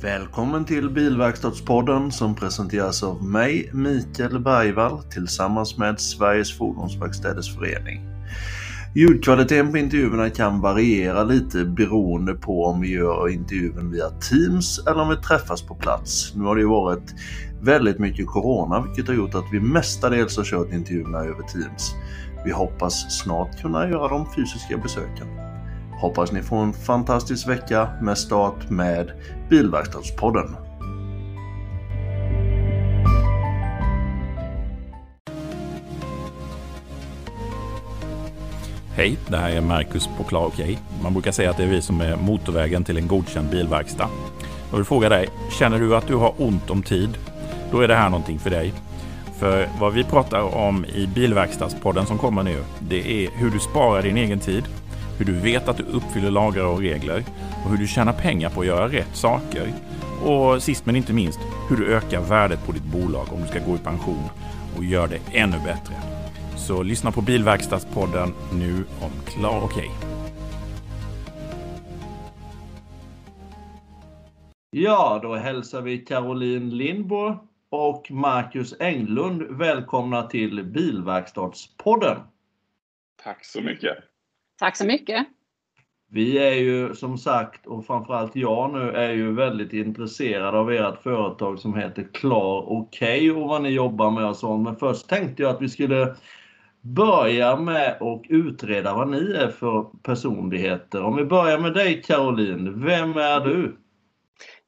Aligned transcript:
Välkommen 0.00 0.64
till 0.64 0.90
Bilverkstadspodden 0.90 2.12
som 2.12 2.34
presenteras 2.34 3.02
av 3.02 3.24
mig, 3.24 3.70
Mikael 3.72 4.38
Bergvall, 4.38 5.02
tillsammans 5.02 5.78
med 5.78 6.00
Sveriges 6.00 6.58
Fordonsverkstäders 6.58 7.56
Förening. 7.56 8.00
Ljudkvaliteten 8.94 9.72
på 9.72 9.78
intervjuerna 9.78 10.30
kan 10.30 10.60
variera 10.60 11.24
lite 11.24 11.64
beroende 11.64 12.34
på 12.34 12.64
om 12.64 12.80
vi 12.80 12.92
gör 12.92 13.28
intervjun 13.28 13.90
via 13.90 14.10
Teams 14.10 14.78
eller 14.86 15.00
om 15.00 15.08
vi 15.08 15.16
träffas 15.16 15.62
på 15.62 15.74
plats. 15.74 16.32
Nu 16.34 16.44
har 16.44 16.54
det 16.54 16.60
ju 16.60 16.68
varit 16.68 17.14
väldigt 17.60 17.98
mycket 17.98 18.26
Corona 18.26 18.80
vilket 18.80 19.08
har 19.08 19.14
gjort 19.14 19.34
att 19.34 19.52
vi 19.52 19.60
mestadels 19.60 20.36
har 20.36 20.44
kört 20.44 20.72
intervjuerna 20.72 21.18
över 21.18 21.42
Teams. 21.42 21.94
Vi 22.44 22.52
hoppas 22.52 23.20
snart 23.22 23.60
kunna 23.60 23.88
göra 23.88 24.08
de 24.08 24.26
fysiska 24.36 24.78
besöken. 24.78 25.45
Hoppas 26.00 26.32
ni 26.32 26.42
får 26.42 26.56
en 26.56 26.72
fantastisk 26.72 27.48
vecka 27.48 27.88
med 28.00 28.18
start 28.18 28.70
med 28.70 29.12
Bilverkstadspodden. 29.50 30.56
Hej, 38.96 39.18
det 39.28 39.36
här 39.36 39.50
är 39.50 39.60
Marcus 39.60 40.08
på 40.18 40.24
Klar 40.24 40.46
okej. 40.46 40.78
Man 41.02 41.12
brukar 41.12 41.32
säga 41.32 41.50
att 41.50 41.56
det 41.56 41.62
är 41.62 41.68
vi 41.68 41.82
som 41.82 42.00
är 42.00 42.16
motorvägen 42.16 42.84
till 42.84 42.96
en 42.96 43.08
godkänd 43.08 43.50
bilverkstad. 43.50 44.08
Jag 44.70 44.76
vill 44.76 44.86
fråga 44.86 45.08
dig, 45.08 45.28
känner 45.58 45.78
du 45.78 45.96
att 45.96 46.06
du 46.06 46.14
har 46.14 46.34
ont 46.38 46.70
om 46.70 46.82
tid? 46.82 47.18
Då 47.70 47.80
är 47.80 47.88
det 47.88 47.94
här 47.94 48.10
någonting 48.10 48.38
för 48.38 48.50
dig. 48.50 48.72
För 49.38 49.68
vad 49.80 49.92
vi 49.92 50.04
pratar 50.04 50.56
om 50.56 50.84
i 50.84 51.06
Bilverkstadspodden 51.06 52.06
som 52.06 52.18
kommer 52.18 52.42
nu, 52.42 52.64
det 52.80 53.24
är 53.24 53.30
hur 53.30 53.50
du 53.50 53.58
sparar 53.58 54.02
din 54.02 54.16
egen 54.16 54.40
tid, 54.40 54.64
hur 55.18 55.24
du 55.24 55.32
vet 55.32 55.68
att 55.68 55.76
du 55.76 55.82
uppfyller 55.82 56.30
lagar 56.30 56.64
och 56.64 56.78
regler 56.78 57.24
och 57.64 57.70
hur 57.70 57.78
du 57.78 57.86
tjänar 57.86 58.12
pengar 58.12 58.50
på 58.50 58.60
att 58.60 58.66
göra 58.66 58.88
rätt 58.88 59.16
saker. 59.16 59.72
Och 60.24 60.62
sist 60.62 60.86
men 60.86 60.96
inte 60.96 61.12
minst, 61.12 61.38
hur 61.68 61.76
du 61.76 61.94
ökar 61.94 62.20
värdet 62.20 62.66
på 62.66 62.72
ditt 62.72 62.84
bolag 62.84 63.26
om 63.32 63.40
du 63.42 63.46
ska 63.46 63.58
gå 63.58 63.74
i 63.74 63.78
pension 63.78 64.28
och 64.76 64.84
gör 64.84 65.08
det 65.08 65.20
ännu 65.38 65.56
bättre. 65.58 65.94
Så 66.56 66.82
lyssna 66.82 67.12
på 67.12 67.20
Bilverkstadspodden 67.20 68.32
nu 68.52 68.84
om 69.00 69.10
Klar 69.26 69.64
OK. 69.64 69.82
Ja, 74.70 75.20
då 75.22 75.34
hälsar 75.34 75.82
vi 75.82 75.98
Caroline 75.98 76.70
Lindborg 76.70 77.36
och 77.70 78.10
Marcus 78.10 78.74
Englund 78.80 79.42
välkomna 79.42 80.22
till 80.22 80.64
Bilverkstadspodden. 80.64 82.16
Tack 83.24 83.44
så 83.44 83.60
mycket. 83.60 83.96
Tack 84.58 84.76
så 84.76 84.86
mycket. 84.86 85.26
Vi 86.10 86.38
är 86.38 86.54
ju 86.54 86.94
som 86.94 87.18
sagt, 87.18 87.66
och 87.66 87.86
framförallt 87.86 88.36
jag 88.36 88.72
nu, 88.72 88.90
är 88.90 89.12
ju 89.12 89.32
väldigt 89.34 89.72
intresserad 89.72 90.54
av 90.54 90.72
ert 90.72 91.02
företag 91.02 91.58
som 91.58 91.74
heter 91.74 92.06
Klar 92.12 92.72
OK 92.72 93.02
och 93.36 93.48
vad 93.48 93.62
ni 93.62 93.68
jobbar 93.68 94.10
med 94.10 94.24
och 94.24 94.36
sånt. 94.36 94.64
Men 94.64 94.76
först 94.76 95.08
tänkte 95.08 95.42
jag 95.42 95.54
att 95.54 95.62
vi 95.62 95.68
skulle 95.68 96.14
börja 96.80 97.56
med 97.56 98.02
att 98.02 98.22
utreda 98.28 98.94
vad 98.94 99.08
ni 99.08 99.32
är 99.32 99.48
för 99.48 99.86
personligheter. 100.02 101.02
Om 101.02 101.16
vi 101.16 101.24
börjar 101.24 101.58
med 101.58 101.74
dig 101.74 102.02
Caroline, 102.02 102.84
vem 102.84 103.16
är 103.16 103.40
du? 103.40 103.76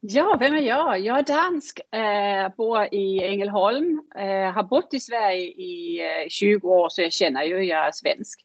Ja, 0.01 0.37
vem 0.41 0.55
är 0.55 0.63
jag? 0.63 1.01
Jag 1.01 1.19
är 1.19 1.23
dansk, 1.23 1.81
eh, 1.93 2.57
bor 2.57 2.95
i 2.95 3.25
Ängelholm, 3.25 4.03
eh, 4.17 4.53
har 4.53 4.63
bott 4.63 4.95
i 4.95 5.01
Sverige 5.01 5.47
i 5.47 6.01
eh, 6.01 6.29
20 6.29 6.69
år 6.69 6.89
så 6.89 7.03
jag 7.03 7.13
känner 7.13 7.43
ju 7.43 7.65
jag 7.65 7.87
är 7.87 7.93
svensk 7.93 8.41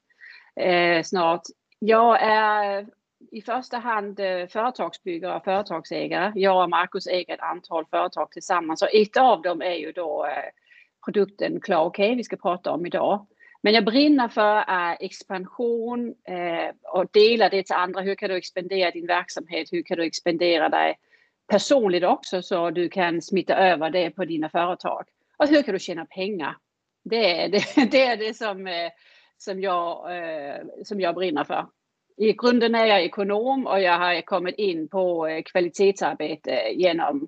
eh, 0.56 1.04
snart. 1.04 1.42
Jag 1.80 2.22
är 2.22 2.88
i 3.32 3.42
första 3.42 3.78
hand 3.78 4.20
eh, 4.20 4.48
företagsbyggare 4.48 5.36
och 5.36 5.44
företagsägare. 5.44 6.32
Jag 6.36 6.64
och 6.64 6.70
Marcus 6.70 7.08
äger 7.08 7.34
ett 7.34 7.40
antal 7.40 7.86
företag 7.86 8.32
tillsammans 8.32 8.82
och 8.82 8.94
ett 8.94 9.18
av 9.18 9.42
dem 9.42 9.62
är 9.62 9.76
ju 9.76 9.92
då 9.92 10.26
eh, 10.26 10.50
produkten 11.06 11.62
Klar 11.62 11.86
OK 11.86 12.00
vi 12.00 12.24
ska 12.24 12.36
prata 12.36 12.72
om 12.72 12.86
idag. 12.86 13.28
Men 13.62 13.74
jag 13.74 13.86
brinner 13.86 14.28
för 14.28 14.64
expansion 15.00 16.16
eh, 16.28 16.76
och 16.94 17.06
dela 17.12 17.50
det 17.50 17.64
till 17.64 17.76
andra. 17.76 18.02
Hur 18.02 18.16
kan 18.16 18.30
du 18.30 18.36
expandera 18.36 18.92
din 18.92 19.08
verksamhet? 19.08 19.68
Hur 19.72 19.84
kan 19.84 19.98
du 19.98 20.04
expandera 20.04 20.70
dig 20.70 20.96
personligt 21.48 22.04
också 22.04 22.42
så 22.42 22.70
du 22.70 22.90
kan 22.90 23.22
smitta 23.22 23.56
över 23.56 23.90
det 23.90 24.10
på 24.10 24.26
dina 24.26 24.50
företag? 24.50 25.06
Och 25.38 25.48
hur 25.48 25.62
kan 25.62 25.74
du 25.74 25.80
tjäna 25.80 26.06
pengar? 26.06 26.58
Det 27.04 27.42
är 27.42 27.50
det, 27.50 27.64
det, 27.92 28.02
är 28.02 28.18
det 28.18 28.34
som, 28.34 28.68
som, 29.38 29.62
jag, 29.62 30.18
eh, 30.18 30.62
som 30.84 31.02
jag 31.02 31.16
brinner 31.16 31.44
för. 31.44 31.66
I 32.18 32.34
grunden 32.34 32.76
är 32.76 32.86
jag 32.86 33.04
ekonom 33.04 33.68
och 33.68 33.82
jag 33.82 34.00
har 34.00 34.22
kommit 34.22 34.56
in 34.56 34.88
på 34.88 35.28
eh, 35.28 35.44
kvalitetsarbete 35.44 36.60
genom 36.76 37.28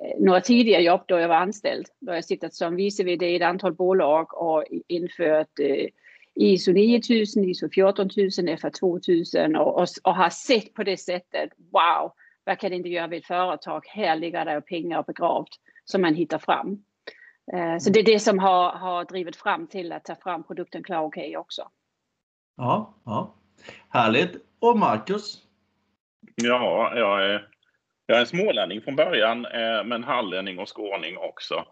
eh, 0.00 0.22
några 0.24 0.40
tidigare 0.40 0.82
jobb 0.82 1.00
då 1.06 1.18
jag 1.18 1.28
var 1.28 1.36
anställd. 1.36 1.86
Då 2.00 2.14
jag 2.14 2.24
suttit 2.24 2.54
som 2.54 2.76
vice 2.76 3.04
VD 3.04 3.26
i 3.26 3.36
ett 3.36 3.42
antal 3.42 3.74
bolag 3.74 4.34
och 4.34 4.64
infört 4.88 5.58
eh, 5.60 5.86
ISO 6.34 6.72
9000, 6.72 7.44
ISO 7.44 7.68
14000, 7.68 8.58
FA 8.58 8.70
2000 8.70 9.56
och, 9.56 9.82
och, 9.82 9.88
och 10.02 10.14
har 10.14 10.30
sett 10.30 10.74
på 10.74 10.82
det 10.82 10.96
sättet, 10.96 11.50
wow, 11.72 12.12
vad 12.44 12.58
kan 12.58 12.70
det 12.70 12.76
inte 12.76 12.88
göra 12.88 13.06
vid 13.06 13.18
ett 13.18 13.26
företag? 13.26 13.86
Här 13.86 14.16
ligger 14.16 14.44
det 14.44 14.60
pengar 14.60 15.04
begravt 15.06 15.48
som 15.84 16.02
man 16.02 16.14
hittar 16.14 16.38
fram. 16.38 16.84
Så 17.80 17.90
det 17.90 18.00
är 18.00 18.04
det 18.04 18.18
som 18.18 18.38
har, 18.38 18.70
har 18.72 19.04
drivit 19.04 19.36
fram 19.36 19.66
till 19.66 19.92
att 19.92 20.04
ta 20.04 20.14
fram 20.14 20.42
produkten 20.42 20.82
Klar 20.82 21.02
OK 21.02 21.16
också. 21.36 21.68
Ja, 22.56 22.94
ja. 23.04 23.34
Härligt. 23.88 24.36
Och 24.58 24.78
Marcus? 24.78 25.42
Ja, 26.34 26.92
jag 26.96 27.24
är, 27.24 27.48
jag 28.06 28.16
är 28.16 28.20
en 28.20 28.26
smålänning 28.26 28.80
från 28.80 28.96
början, 28.96 29.44
eh, 29.44 29.84
men 29.84 30.04
hallänning 30.04 30.58
och 30.58 30.76
skåning 30.76 31.16
också. 31.18 31.64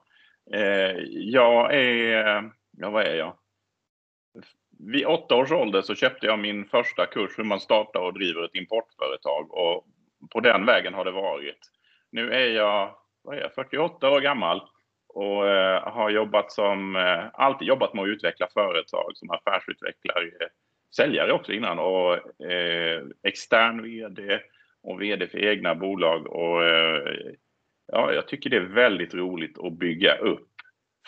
Eh, 0.54 0.97
jag 1.08 1.75
är, 1.75 2.50
ja 2.70 2.91
vad 2.91 3.06
är 3.06 3.14
jag? 3.14 3.37
Vid 4.78 5.06
åtta 5.06 5.37
års 5.37 5.52
ålder 5.52 5.82
så 5.82 5.94
köpte 5.94 6.26
jag 6.26 6.38
min 6.38 6.64
första 6.64 7.06
kurs 7.06 7.38
hur 7.38 7.44
man 7.44 7.60
startar 7.60 8.00
och 8.00 8.14
driver 8.14 8.44
ett 8.44 8.54
importföretag 8.54 9.54
och 9.54 9.87
på 10.31 10.41
den 10.41 10.66
vägen 10.66 10.94
har 10.94 11.04
det 11.04 11.10
varit. 11.10 11.58
Nu 12.10 12.32
är 12.32 12.48
jag, 12.48 12.94
vad 13.22 13.37
är 13.37 13.41
jag 13.41 13.54
48 13.54 14.10
år 14.10 14.20
gammal 14.20 14.62
och 15.15 15.48
eh, 15.48 15.93
har 15.93 16.10
jobbat 16.10 16.53
som, 16.53 16.97
eh, 16.97 17.25
alltid 17.32 17.69
jobbat 17.69 17.94
med 17.94 18.03
att 18.03 18.09
utveckla 18.09 18.47
företag 18.54 19.10
som 19.15 19.31
affärsutvecklare, 19.31 20.25
eh, 20.25 20.48
säljare 20.97 21.32
också 21.32 21.53
innan 21.53 21.78
och 21.78 22.43
eh, 22.50 23.03
extern 23.22 23.82
VD 23.82 24.41
och 24.82 25.03
VD 25.03 25.26
för 25.26 25.38
egna 25.38 25.75
bolag 25.75 26.26
och 26.26 26.65
eh, 26.65 27.32
ja, 27.93 28.12
jag 28.12 28.28
tycker 28.28 28.50
det 28.50 28.56
är 28.56 28.60
väldigt 28.60 29.15
roligt 29.15 29.59
att 29.59 29.72
bygga 29.72 30.15
upp 30.16 30.49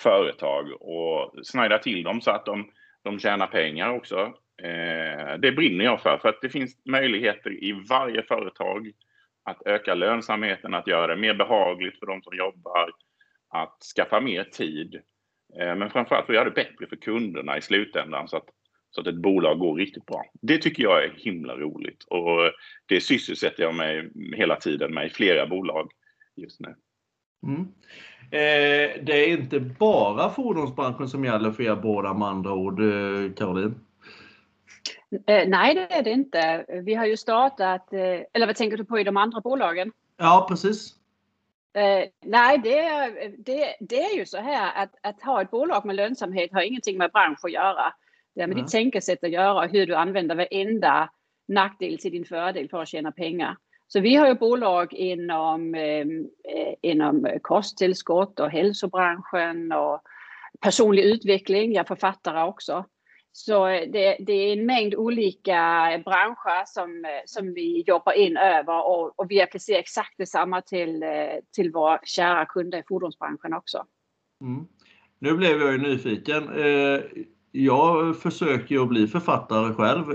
företag 0.01 0.83
och 0.83 1.47
snajda 1.47 1.79
till 1.79 2.03
dem 2.03 2.21
så 2.21 2.31
att 2.31 2.47
de, 2.47 2.71
de 3.03 3.19
tjänar 3.19 3.47
pengar 3.47 3.91
också. 3.91 4.17
Eh, 4.63 5.39
det 5.39 5.53
brinner 5.53 5.85
jag 5.85 6.01
för, 6.01 6.19
för 6.19 6.29
att 6.29 6.41
det 6.43 6.49
finns 6.49 6.77
möjligheter 6.85 7.65
i 7.65 7.73
varje 7.89 8.23
företag 8.23 8.93
att 9.45 9.67
öka 9.67 9.95
lönsamheten, 9.95 10.75
att 10.75 10.87
göra 10.87 11.07
det 11.07 11.21
mer 11.21 11.35
behagligt 11.35 11.99
för 11.99 12.07
de 12.07 12.23
som 12.23 12.37
jobbar, 12.37 12.91
att 13.53 13.83
skaffa 13.97 14.21
mer 14.21 14.45
tid. 14.45 14.95
Eh, 15.59 15.75
men 15.75 15.91
framförallt 15.91 16.29
att 16.29 16.35
göra 16.35 16.45
det 16.45 16.51
bättre 16.51 16.87
för 16.87 16.97
kunderna 16.97 17.59
i 17.59 17.63
slutändan 17.63 18.29
så 18.29 18.37
att, 18.37 18.47
så 18.91 19.01
att 19.01 19.07
ett 19.07 19.23
bolag 19.23 19.59
går 19.59 19.75
riktigt 19.75 20.07
bra. 20.07 20.25
Det 20.43 20.59
tycker 20.59 20.83
jag 20.83 21.05
är 21.05 21.13
himla 21.17 21.57
roligt 21.57 22.05
och 22.05 22.51
det 22.87 23.01
sysselsätter 23.01 23.63
jag 23.63 23.75
mig 23.75 24.11
hela 24.37 24.57
tiden 24.57 24.95
med 24.95 25.07
i 25.07 25.11
flera 25.11 25.47
bolag 25.47 25.91
just 26.37 26.61
nu. 26.61 26.75
Mm. 27.47 27.61
Eh, 28.31 29.05
det 29.05 29.13
är 29.13 29.29
inte 29.29 29.61
bara 29.61 30.31
fordonsbranschen 30.31 31.09
som 31.09 31.25
gäller 31.25 31.53
för 31.53 31.63
er 31.63 31.77
båda 31.77 32.15
med 32.15 32.29
andra 32.29 32.53
ord, 32.53 32.81
eh, 32.81 33.33
Caroline? 33.37 33.75
Eh, 35.27 35.49
nej, 35.49 35.75
det 35.75 35.95
är 35.95 36.03
det 36.03 36.11
inte. 36.11 36.65
Vi 36.85 36.95
har 36.95 37.07
ju 37.07 37.17
startat, 37.17 37.93
eh, 37.93 38.21
eller 38.33 38.47
vad 38.47 38.57
tänker 38.57 38.77
du 38.77 38.85
på 38.85 38.99
i 38.99 39.05
de 39.05 39.17
andra 39.17 39.41
bolagen? 39.41 39.93
Ja, 40.17 40.47
precis. 40.49 41.02
Eh, 41.75 42.09
nej, 42.25 42.59
det, 42.59 42.81
det, 43.39 43.77
det 43.81 44.03
är 44.03 44.17
ju 44.17 44.27
så 44.27 44.39
här 44.39 44.83
att, 44.83 44.95
att 45.03 45.23
ha 45.23 45.43
ett 45.43 45.51
bolag 45.51 45.85
med 45.85 45.97
lönsamhet 45.97 46.53
har 46.53 46.63
ingenting 46.63 46.99
med 46.99 47.11
bransch 47.11 47.45
att 47.45 47.53
göra. 47.53 47.95
Det 48.35 48.41
har 48.41 48.49
med 48.49 48.55
mm. 48.55 48.65
ditt 48.65 48.73
tänkesätt 48.73 49.25
att 49.25 49.31
göra 49.31 49.65
och 49.65 49.71
hur 49.71 49.87
du 49.87 49.95
använder 49.95 50.35
varenda 50.35 51.11
nackdel 51.49 51.99
till 51.99 52.13
din 52.13 52.25
fördel 52.25 52.69
för 52.69 52.83
att 52.83 52.89
tjäna 52.89 53.13
pengar. 53.13 53.57
Så 53.89 54.01
vi 54.01 54.15
har 54.15 54.29
ju 54.29 54.35
bolag 54.35 54.93
inom, 54.93 55.75
eh, 55.75 56.07
inom 56.83 57.39
kosttillskott 57.43 58.41
och 58.41 58.51
hälsobranschen 58.51 59.73
och 59.73 60.03
personlig 60.61 61.05
utveckling. 61.05 61.73
Jag 61.73 61.81
är 61.81 61.89
författare 61.89 62.43
också. 62.43 62.85
Så 63.33 63.67
det, 63.67 64.17
det, 64.21 64.33
är 64.33 64.53
en 64.53 64.67
mängd 64.67 64.95
olika 64.95 65.59
branscher 66.05 66.65
som, 66.67 67.05
som 67.27 67.55
vi 67.55 67.85
jobbar 67.87 68.13
in 68.13 68.37
över 68.37 68.87
och, 68.87 69.21
och 69.21 69.31
vi 69.31 69.43
applicerar 69.43 69.79
exakt 69.79 70.19
detsamma 70.19 70.61
till, 70.61 71.05
till 71.55 71.73
våra 71.73 71.99
kära 72.05 72.47
kunder 72.47 72.79
i 72.79 72.83
fordonsbranschen 72.89 73.55
också. 73.55 73.85
Mm. 74.41 74.67
Nu 75.19 75.37
blev 75.37 75.61
jag 75.61 75.73
ju 75.73 75.79
nyfiken. 75.79 76.49
Jag 77.53 78.17
försöker 78.17 78.75
ju 78.75 78.83
att 78.83 78.89
bli 78.89 79.07
författare 79.07 79.75
själv. 79.75 80.07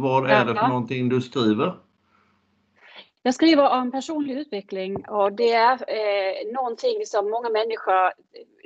Vad 0.00 0.30
är 0.30 0.44
det 0.44 0.54
för 0.54 0.68
någonting 0.68 1.08
du 1.08 1.20
skriver? 1.20 1.74
Jag 3.22 3.34
skriver 3.34 3.80
om 3.80 3.90
personlig 3.90 4.38
utveckling 4.38 5.08
och 5.08 5.32
det 5.32 5.52
är 5.52 5.72
eh, 5.72 6.52
någonting 6.52 7.06
som 7.06 7.30
många 7.30 7.50
människor 7.50 8.12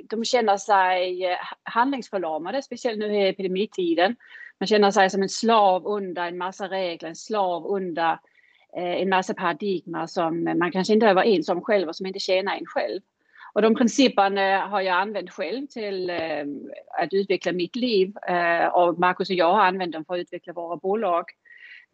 de 0.09 0.25
känner 0.25 0.57
sig 0.57 1.25
eh, 1.25 1.37
handlingsförlamade, 1.63 2.61
speciellt 2.61 2.99
nu 2.99 3.15
i 3.15 3.29
epidemitiden. 3.29 4.15
Man 4.59 4.67
känner 4.67 4.91
sig 4.91 5.09
som 5.09 5.21
en 5.21 5.29
slav 5.29 5.85
under 5.85 6.27
en 6.27 6.37
massa 6.37 6.67
regler, 6.67 7.09
en 7.09 7.15
slav 7.15 7.65
under 7.65 8.11
eh, 8.77 9.01
en 9.01 9.09
massa 9.09 9.33
paradigmer 9.33 10.07
som 10.07 10.43
man 10.43 10.71
kanske 10.71 10.93
inte 10.93 11.05
är 11.05 11.09
överens 11.09 11.49
om 11.49 11.61
själv 11.61 11.89
och 11.89 11.95
som 11.95 12.05
inte 12.05 12.19
tjänar 12.19 12.55
en 12.55 12.65
själv. 12.65 13.01
Och 13.53 13.61
de 13.61 13.75
principerna 13.75 14.65
har 14.65 14.81
jag 14.81 14.95
använt 14.95 15.31
själv 15.31 15.67
till 15.67 16.09
eh, 16.09 16.45
att 17.01 17.13
utveckla 17.13 17.51
mitt 17.51 17.75
liv 17.75 18.13
och 18.71 18.99
Marcus 18.99 19.29
och 19.29 19.35
jag 19.35 19.53
har 19.53 19.65
använt 19.65 19.93
dem 19.93 20.05
för 20.05 20.13
att 20.13 20.19
utveckla 20.19 20.53
våra 20.53 20.77
bolag. 20.77 21.25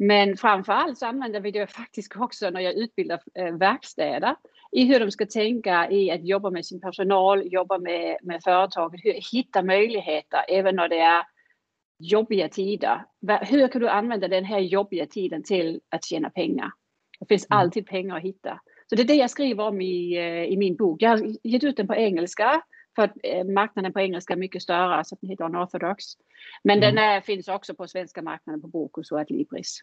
Men 0.03 0.38
framför 0.38 0.74
allt 0.74 0.98
så 0.98 1.06
använder 1.06 1.39
vi 1.39 1.51
det 1.51 1.68
faktiskt 1.68 2.15
också 2.15 2.50
när 2.50 2.62
jag 2.62 2.74
utbildar 2.74 3.21
eh, 3.36 3.57
verkstäder 3.57 4.36
i 4.71 4.86
hur 4.86 5.00
de 5.00 5.12
ska 5.12 5.25
tänka 5.25 5.89
i 5.89 6.12
att 6.12 6.25
jobba 6.25 6.50
med 6.50 6.65
sin 6.65 6.81
personal, 6.81 7.53
jobba 7.53 7.77
med, 7.77 8.18
med 8.21 8.44
företaget, 8.44 9.01
hur, 9.03 9.13
hitta 9.31 9.63
möjligheter 9.63 10.45
även 10.48 10.75
när 10.75 10.89
det 10.89 11.00
är 11.00 11.24
jobbiga 12.00 12.50
tider. 12.50 13.06
Hur 13.42 13.68
kan 13.68 13.81
du 13.81 13.89
använda 13.89 14.27
den 14.27 14.45
här 14.45 14.59
jobbiga 14.59 15.06
tiden 15.06 15.44
till 15.44 15.81
att 15.89 16.06
tjäna 16.06 16.30
pengar? 16.30 16.71
Det 17.19 17.25
finns 17.25 17.48
mm. 17.50 17.59
alltid 17.59 17.88
pengar 17.88 18.18
att 18.18 18.24
hitta. 18.24 18.59
Så 18.89 18.95
det 18.95 19.01
är 19.01 19.07
det 19.07 19.15
jag 19.15 19.30
skriver 19.30 19.63
om 19.63 19.81
i, 19.81 20.18
eh, 20.18 20.44
i 20.44 20.57
min 20.57 20.75
bok. 20.75 21.01
Jag 21.01 21.09
har 21.09 21.36
gett 21.44 21.63
ut 21.63 21.77
den 21.77 21.88
på 21.88 21.95
engelska 21.95 22.62
för 22.95 23.03
att 23.03 23.18
eh, 23.24 23.44
marknaden 23.44 23.94
på 23.94 24.00
engelska 24.00 24.33
är 24.33 24.38
mycket 24.38 24.62
större 24.62 25.03
så 25.03 25.18
den 25.21 25.30
heter 25.30 25.45
Unorthodox. 25.45 26.03
Men 26.63 26.77
mm. 26.77 26.95
den 26.95 27.03
är, 27.03 27.21
finns 27.21 27.48
också 27.48 27.74
på 27.74 27.88
svenska 27.88 28.21
marknaden 28.21 28.62
på 28.62 28.68
Bokus 28.68 29.12
och 29.12 29.19
Adlibris. 29.19 29.81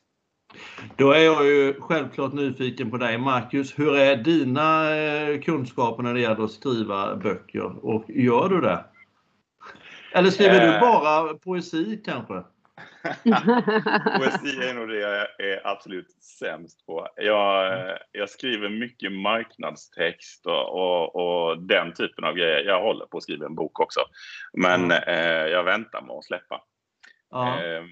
Då 0.96 1.12
är 1.12 1.24
jag 1.24 1.46
ju 1.46 1.80
självklart 1.80 2.32
nyfiken 2.32 2.90
på 2.90 2.96
dig 2.96 3.18
Marcus. 3.18 3.78
Hur 3.78 3.96
är 3.96 4.16
dina 4.16 4.96
eh, 4.96 5.40
kunskaper 5.40 6.02
när 6.02 6.14
det 6.14 6.20
gäller 6.20 6.44
att 6.44 6.50
skriva 6.50 7.16
böcker 7.16 7.84
och 7.86 8.04
gör 8.08 8.48
du 8.48 8.60
det? 8.60 8.84
Eller 10.12 10.30
skriver 10.30 10.72
du 10.72 10.80
bara 10.80 11.34
poesi 11.34 12.02
kanske? 12.04 12.34
Poesi 14.18 14.68
är 14.68 14.74
nog 14.74 14.88
det 14.88 14.98
jag 14.98 15.40
är 15.48 15.66
absolut 15.66 16.10
sämst 16.10 16.86
på. 16.86 17.08
Jag, 17.16 17.98
jag 18.12 18.30
skriver 18.30 18.68
mycket 18.68 19.12
marknadstext 19.12 20.46
och, 20.46 20.74
och, 20.74 21.16
och, 21.16 21.62
den 21.62 21.92
typen 21.92 22.24
av 22.24 22.34
grejer. 22.34 22.64
Jag 22.64 22.82
håller 22.82 23.06
på 23.06 23.16
att 23.16 23.22
skriva 23.22 23.46
en 23.46 23.54
bok 23.54 23.80
också. 23.80 24.00
Men 24.52 24.84
mm. 24.84 25.02
eh, 25.06 25.46
jag 25.52 25.64
väntar 25.64 26.02
med 26.02 26.10
att 26.10 26.24
släppa. 26.24 26.62
Eh, 27.34 27.84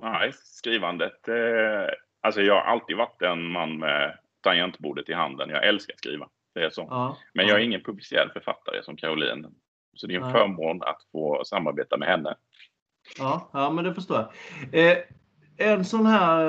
nej, 0.00 0.32
skrivandet. 0.34 1.28
Eh, 1.28 1.94
alltså 2.20 2.40
jag 2.40 2.54
har 2.54 2.72
alltid 2.72 2.96
varit 2.96 3.22
en 3.22 3.44
man 3.52 3.78
med 3.78 4.18
tangentbordet 4.42 5.08
i 5.08 5.12
handen. 5.12 5.50
Jag 5.50 5.66
älskar 5.66 5.94
att 5.94 5.98
skriva. 5.98 6.28
Det 6.54 6.64
är 6.64 6.70
så. 6.70 6.86
Ja. 6.90 7.16
Men 7.34 7.46
jag 7.46 7.60
är 7.60 7.64
ingen 7.64 7.82
publicerad 7.82 8.32
författare 8.32 8.82
som 8.82 8.96
Caroline. 8.96 9.46
Så 9.94 10.06
det 10.06 10.14
är 10.14 10.20
en 10.20 10.32
förmån 10.32 10.82
att 10.82 10.98
få 11.12 11.42
samarbeta 11.44 11.96
med 11.96 12.08
henne. 12.08 12.34
Ja, 13.18 13.50
ja 13.52 13.70
men 13.70 13.84
det 13.84 13.94
förstår 13.94 14.16
jag. 14.16 14.90
Eh, 14.90 14.98
en 15.56 15.84
sån 15.84 16.06
här 16.06 16.44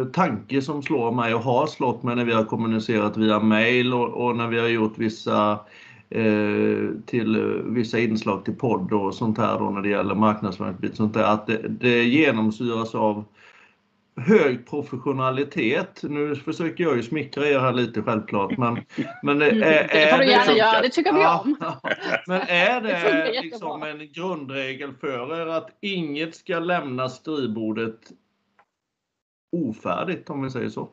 eh, 0.00 0.04
tanke 0.04 0.62
som 0.62 0.82
slår 0.82 1.12
mig 1.12 1.34
och 1.34 1.40
har 1.40 1.66
slått 1.66 2.02
mig 2.02 2.16
när 2.16 2.24
vi 2.24 2.32
har 2.32 2.44
kommunicerat 2.44 3.16
via 3.16 3.40
mail 3.40 3.94
och, 3.94 4.26
och 4.26 4.36
när 4.36 4.46
vi 4.46 4.58
har 4.58 4.68
gjort 4.68 4.98
vissa 4.98 5.60
till 7.06 7.62
vissa 7.64 7.98
inslag 7.98 8.44
till 8.44 8.54
podd 8.54 8.92
och 8.92 9.14
sånt 9.14 9.38
här 9.38 9.58
då 9.58 9.70
när 9.70 9.82
det 9.82 9.88
gäller 9.88 10.14
marknadsföring 10.14 10.76
sånt 10.92 11.14
där, 11.14 11.24
att 11.24 11.46
det, 11.46 11.68
det 11.68 12.04
genomsyras 12.04 12.94
av 12.94 13.24
hög 14.16 14.66
professionalitet. 14.66 16.00
Nu 16.02 16.36
försöker 16.36 16.84
jag 16.84 16.96
ju 16.96 17.02
smickra 17.02 17.46
er 17.46 17.58
här 17.58 17.72
lite 17.72 18.02
självklart 18.02 18.58
men... 18.58 18.74
men 19.22 19.42
är, 19.42 19.46
är 19.46 19.88
det 19.88 20.10
får 20.10 20.18
du 20.18 20.30
gärna 20.30 20.52
göra, 20.52 20.82
det 20.82 20.88
tycker 20.88 21.12
vi 21.12 21.18
om. 21.18 21.56
Ja, 21.60 21.80
men 22.26 22.40
är 22.40 22.80
det, 22.80 22.88
det 22.88 23.42
liksom 23.42 23.82
en 23.82 24.12
grundregel 24.12 24.92
för 25.00 25.40
er 25.40 25.46
att 25.46 25.70
inget 25.80 26.34
ska 26.34 26.58
lämna 26.58 27.08
skrivbordet 27.08 27.98
ofärdigt 29.52 30.30
om 30.30 30.42
vi 30.42 30.50
säger 30.50 30.68
så? 30.68 30.88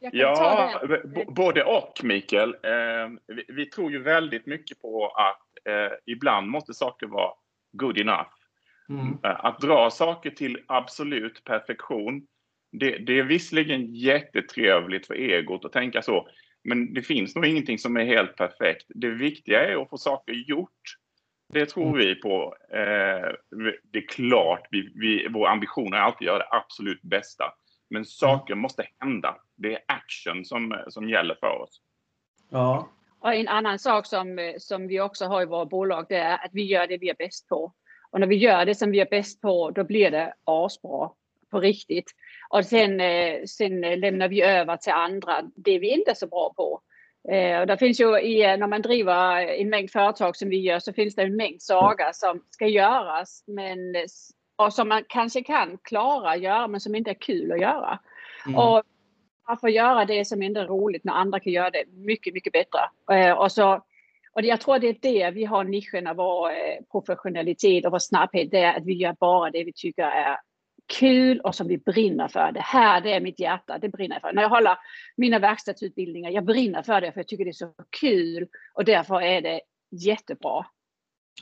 Ja, 0.00 0.80
både 1.28 1.64
och 1.64 2.00
Mikael. 2.02 2.48
Eh, 2.62 3.34
vi, 3.48 3.66
tror 3.66 3.92
ju 3.92 4.02
väldigt 4.02 4.46
mycket 4.46 4.82
på 4.82 5.06
att 5.06 5.72
eh, 5.72 5.92
ibland 6.06 6.48
måste 6.48 6.74
saker 6.74 7.06
vara 7.06 7.32
good 7.72 7.98
enough. 7.98 8.28
Mm. 8.88 9.18
Eh, 9.24 9.44
att 9.44 9.60
dra 9.60 9.90
saker 9.90 10.30
till 10.30 10.58
absolut 10.66 11.44
perfektion, 11.44 12.26
det, 12.72 12.98
det, 12.98 13.18
är 13.18 13.22
visserligen 13.22 13.94
jättetrevligt 13.94 15.06
för 15.06 15.14
egot 15.14 15.64
att 15.64 15.72
tänka 15.72 16.02
så, 16.02 16.28
men 16.64 16.94
det 16.94 17.02
finns 17.02 17.34
nog 17.34 17.46
ingenting 17.46 17.78
som 17.78 17.96
är 17.96 18.04
helt 18.04 18.36
perfekt. 18.36 18.86
Det 18.88 19.08
viktiga 19.08 19.68
är 19.68 19.82
att 19.82 19.90
få 19.90 19.98
saker 19.98 20.32
gjort. 20.32 20.96
Det 21.52 21.66
tror 21.66 21.86
mm. 21.86 21.98
vi 21.98 22.14
på. 22.14 22.56
Eh, 22.72 23.32
det 23.92 23.98
är 23.98 24.08
klart, 24.08 24.66
vi, 24.70 24.92
vi, 24.94 25.28
vår 25.30 25.48
ambition 25.48 25.92
är 25.92 25.98
alltid 25.98 26.28
att 26.28 26.32
göra 26.32 26.38
det 26.38 26.56
absolut 26.56 27.02
bästa. 27.02 27.44
Men 27.90 28.04
saker 28.04 28.52
mm. 28.52 28.62
måste 28.62 28.86
hända. 28.98 29.36
Det 29.56 29.74
är 29.74 29.80
action 29.86 30.44
som, 30.44 30.84
som 30.88 31.08
gäller 31.08 31.34
för 31.34 31.62
oss. 31.62 31.80
Ja. 32.50 32.88
Och 33.20 33.34
en 33.34 33.48
annan 33.48 33.78
sak 33.78 34.06
som, 34.06 34.54
som 34.58 34.86
vi 34.86 35.00
också 35.00 35.24
har 35.24 35.42
i 35.42 35.46
våra 35.46 35.66
bolag, 35.66 36.06
det 36.08 36.16
är 36.16 36.44
att 36.44 36.50
vi 36.52 36.62
gör 36.62 36.86
det 36.86 36.98
vi 36.98 37.10
är 37.10 37.14
bäst 37.14 37.48
på. 37.48 37.72
Och 38.10 38.20
när 38.20 38.26
vi 38.26 38.36
gör 38.36 38.64
det 38.64 38.74
som 38.74 38.90
vi 38.90 39.00
är 39.00 39.10
bäst 39.10 39.40
på, 39.40 39.70
då 39.70 39.84
blir 39.84 40.10
det 40.10 40.34
asbra 40.44 41.10
på 41.50 41.60
riktigt. 41.60 42.10
Och 42.48 42.66
sen, 42.66 43.00
eh, 43.00 43.44
sen 43.44 43.80
lämnar 43.80 44.28
vi 44.28 44.42
över 44.42 44.76
till 44.76 44.92
andra 44.92 45.42
det 45.56 45.78
vi 45.78 45.88
inte 45.88 46.10
är 46.10 46.14
så 46.14 46.26
bra 46.26 46.52
på. 46.56 46.80
Eh, 47.28 47.60
och 47.60 47.66
det 47.66 47.78
finns 47.78 48.00
ju 48.00 48.18
i, 48.20 48.56
när 48.56 48.66
man 48.66 48.82
driver 48.82 49.46
en 49.46 49.70
mängd 49.70 49.90
företag 49.90 50.36
som 50.36 50.48
vi 50.48 50.60
gör 50.60 50.78
så 50.78 50.92
finns 50.92 51.14
det 51.14 51.22
en 51.22 51.36
mängd 51.36 51.62
saker 51.62 52.10
som 52.12 52.44
ska 52.50 52.66
göras 52.66 53.44
men 53.46 53.78
och 54.60 54.72
som 54.72 54.88
man 54.88 55.04
kanske 55.08 55.42
kan 55.42 55.78
klara 55.82 56.30
att 56.30 56.40
göra 56.40 56.68
men 56.68 56.80
som 56.80 56.94
inte 56.94 57.10
är 57.10 57.14
kul 57.14 57.52
att 57.52 57.60
göra. 57.60 57.98
Mm. 58.46 58.58
Och 58.58 58.82
varför 59.46 59.68
göra 59.68 60.04
det 60.04 60.24
som 60.24 60.42
inte 60.42 60.60
är 60.60 60.66
roligt 60.66 61.04
när 61.04 61.12
andra 61.12 61.40
kan 61.40 61.52
göra 61.52 61.70
det 61.70 61.84
mycket, 61.92 62.34
mycket 62.34 62.52
bättre. 62.52 62.80
Eh, 63.12 63.32
och 63.32 63.52
så 63.52 63.84
och 64.32 64.42
jag 64.42 64.60
tror 64.60 64.78
det 64.78 64.88
är 64.88 64.96
det 65.00 65.30
vi 65.30 65.44
har 65.44 65.64
nischen 65.64 66.06
av 66.06 66.16
vår 66.16 66.50
eh, 66.50 66.84
professionalitet 66.90 67.86
och 67.86 67.92
vår 67.92 67.98
snabbhet. 67.98 68.50
Det 68.50 68.58
är 68.58 68.76
att 68.76 68.84
vi 68.84 68.94
gör 68.94 69.16
bara 69.20 69.50
det 69.50 69.64
vi 69.64 69.72
tycker 69.72 70.02
är 70.02 70.36
kul 70.98 71.40
och 71.40 71.54
som 71.54 71.68
vi 71.68 71.78
brinner 71.78 72.28
för. 72.28 72.52
Det 72.52 72.60
här 72.60 73.00
det 73.00 73.12
är 73.12 73.20
mitt 73.20 73.40
hjärta, 73.40 73.78
det 73.78 73.88
brinner 73.88 74.14
jag 74.14 74.22
för. 74.22 74.32
När 74.32 74.42
jag 74.42 74.48
håller 74.48 74.78
mina 75.16 75.38
verkstadsutbildningar, 75.38 76.30
jag 76.30 76.44
brinner 76.44 76.82
för 76.82 77.00
det 77.00 77.12
för 77.12 77.20
jag 77.20 77.28
tycker 77.28 77.44
det 77.44 77.50
är 77.50 77.52
så 77.52 77.72
kul 78.00 78.48
och 78.74 78.84
därför 78.84 79.22
är 79.22 79.40
det 79.40 79.60
jättebra. 79.90 80.66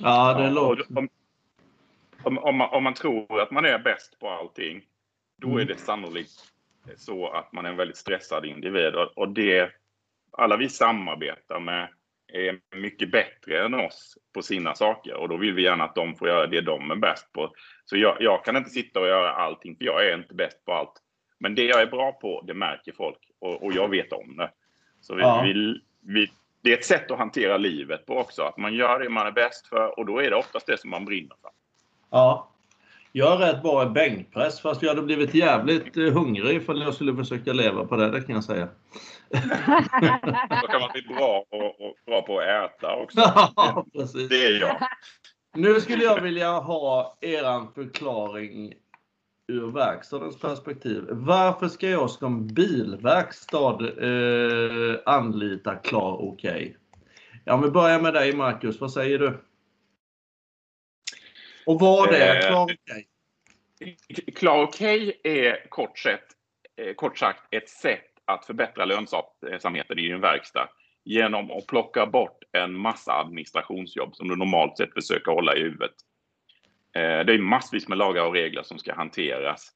Ja, 0.00 0.34
det 0.34 0.50
låter... 0.50 0.98
Om, 0.98 1.08
om, 2.22 2.38
om, 2.38 2.56
man, 2.56 2.68
om 2.70 2.84
man 2.84 2.94
tror 2.94 3.40
att 3.40 3.50
man 3.50 3.64
är 3.64 3.78
bäst 3.78 4.18
på 4.18 4.30
allting, 4.30 4.82
då 5.37 5.48
är 5.48 5.52
mm. 5.52 5.66
det 5.66 5.76
sannolikt 5.76 6.52
så 6.96 7.28
att 7.28 7.52
man 7.52 7.66
är 7.66 7.70
en 7.70 7.76
väldigt 7.76 7.96
stressad 7.96 8.44
individ 8.44 8.94
och, 8.94 9.18
och 9.18 9.28
det 9.28 9.70
alla 10.32 10.56
vi 10.56 10.68
samarbetar 10.68 11.60
med 11.60 11.88
är 12.32 12.76
mycket 12.76 13.10
bättre 13.10 13.64
än 13.64 13.75
oss 13.75 14.18
på 14.34 14.42
sina 14.42 14.75
saker 14.75 15.14
och 15.14 15.28
då 15.28 15.37
vill 15.37 15.54
vi 15.54 15.62
gärna 15.62 15.84
att 15.84 15.94
de 15.94 16.14
får 16.14 16.28
göra 16.28 16.46
det 16.46 16.60
de 16.60 16.90
är 16.90 16.96
bäst 16.96 17.32
på. 17.32 17.52
Så 17.84 17.96
jag, 17.96 18.16
jag, 18.20 18.44
kan 18.44 18.56
inte 18.56 18.70
sitta 18.70 19.00
och 19.00 19.06
göra 19.06 19.32
allting 19.32 19.76
för 19.76 19.84
jag 19.84 20.06
är 20.06 20.14
inte 20.14 20.34
bäst 20.34 20.64
på 20.64 20.72
allt. 20.72 20.92
Men 21.40 21.54
det 21.54 21.64
jag 21.64 21.82
är 21.82 21.87
bra 21.87 22.12
på, 22.12 22.44
det 22.46 22.54
märker 22.54 22.92
folk 22.92 23.18
och, 23.38 23.62
och 23.62 23.72
jag 23.72 23.88
vet 23.88 24.12
om 24.12 24.37
det. 24.37 24.50
Så 25.00 25.14
vi, 25.14 25.22
ja. 25.22 25.42
vi, 25.44 25.80
vi, 26.00 26.30
det 26.62 26.72
är 26.72 26.76
ett 26.76 26.84
sätt 26.84 27.10
att 27.10 27.18
hantera 27.18 27.56
livet 27.56 28.06
på 28.06 28.18
också, 28.18 28.42
att 28.42 28.56
man 28.56 28.75
gör 28.75 28.98
det 28.98 29.08
man 29.08 29.26
är 29.26 29.32
bäst 29.32 29.66
för 29.66 29.98
och 29.98 30.06
då 30.06 30.18
är 30.18 30.30
det 30.30 30.37
oftast 30.37 30.66
det 30.66 30.80
som 30.80 30.90
man 30.90 31.04
brinner 31.04 31.37
för. 31.42 31.50
Ja, 32.10 32.48
jag 33.12 33.32
är 33.32 33.46
rätt 33.46 33.62
bra 33.62 33.82
i 33.82 33.86
bänkpress 33.86 34.60
fast 34.60 34.82
jag 34.82 34.88
hade 34.88 35.02
blivit 35.02 35.34
jävligt 35.34 35.96
eh, 35.96 36.12
hungrig 36.12 36.56
ifall 36.56 36.82
jag 36.82 36.94
skulle 36.94 37.16
försöka 37.16 37.52
leva 37.52 37.84
på 37.84 37.96
det, 37.96 38.10
det 38.10 38.20
kan 38.20 38.34
jag 38.34 38.44
säga. 38.44 38.68
Då 40.62 40.66
kan 40.66 40.80
man 40.80 40.90
bli 40.92 41.02
bra, 41.16 41.44
och, 41.50 41.80
och 41.80 41.94
bra 42.06 42.22
på 42.22 42.38
att 42.38 42.46
äta 42.46 42.96
också. 42.96 43.20
Ja, 43.56 43.86
precis. 43.92 44.28
Det 44.28 44.46
är 44.46 44.60
jag. 44.60 44.76
Nu 45.54 45.80
skulle 45.80 46.04
jag 46.04 46.20
vilja 46.20 46.52
ha 46.52 47.18
er 47.20 47.74
förklaring 47.74 48.74
ur 49.48 49.72
verkstadens 49.72 50.40
perspektiv. 50.40 51.04
Varför 51.10 51.68
ska 51.68 51.88
jag 51.88 52.10
som 52.10 52.46
bilverkstad 52.46 53.78
eh, 53.80 54.98
anlita 55.06 55.74
Klar 55.74 56.22
OK? 56.22 56.44
Ja, 57.44 57.54
om 57.54 57.62
vi 57.62 57.70
börjar 57.70 58.00
med 58.00 58.14
dig 58.14 58.36
Marcus, 58.36 58.80
vad 58.80 58.92
säger 58.92 59.18
du? 59.18 59.40
Och 61.68 61.80
vad 61.80 62.14
är 62.14 62.37
eh, 62.37 62.40
Klar 62.48 62.64
OK? 62.64 62.75
Klar 64.34 64.62
OK 64.62 64.80
är 65.25 65.68
kort, 65.68 65.98
sett, 65.98 66.25
eh, 66.76 66.94
kort 66.94 67.18
sagt 67.18 67.42
ett 67.50 67.68
sätt 67.68 68.06
att 68.25 68.44
förbättra 68.46 68.84
lönsamheten 68.84 69.98
i 69.98 70.08
din 70.08 70.20
verkstad 70.20 70.68
genom 71.04 71.50
att 71.50 71.66
plocka 71.66 72.06
bort 72.06 72.38
en 72.52 72.75
massa 72.75 73.12
administrationsjobb 73.12 74.16
som 74.16 74.28
du 74.28 74.37
normalt 74.37 74.76
sett 74.76 74.94
försöker 74.94 75.32
hålla 75.32 75.56
i 75.56 75.60
huvudet. 75.60 75.94
Eh, 76.96 77.25
det 77.26 77.34
är 77.34 77.38
massvis 77.38 77.88
med 77.88 77.98
lagar 77.98 78.25
och 78.25 78.34
regler 78.34 78.62
som 78.62 78.78
ska 78.78 78.94
hanteras. 78.94 79.72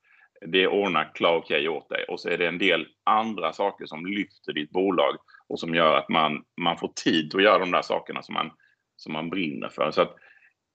det 0.46 0.66
ordnar 0.66 1.14
Cloud 1.14 1.42
OK 1.42 1.50
åt 1.50 1.88
dig 1.88 2.04
och 2.04 2.20
så 2.20 2.28
är 2.28 2.38
det 2.38 2.48
en 2.48 2.58
del 2.58 2.86
andra 3.04 3.52
saker 3.52 3.86
som 3.86 4.06
lyfter 4.06 4.52
ditt 4.52 4.70
bolag 4.70 5.16
och 5.48 5.60
som 5.60 5.74
gör 5.74 5.96
att 5.96 6.08
man, 6.08 6.44
man 6.56 6.78
får 6.78 6.92
tid 7.04 7.34
att 7.34 7.42
göra 7.42 7.58
de 7.58 7.70
där 7.70 7.82
sakerna 7.82 8.22
som 8.22 8.34
man, 8.34 8.50
som 8.96 9.12
man 9.12 9.30
brinner 9.30 9.68
för. 9.68 9.90
Så 9.90 10.02
att 10.02 10.16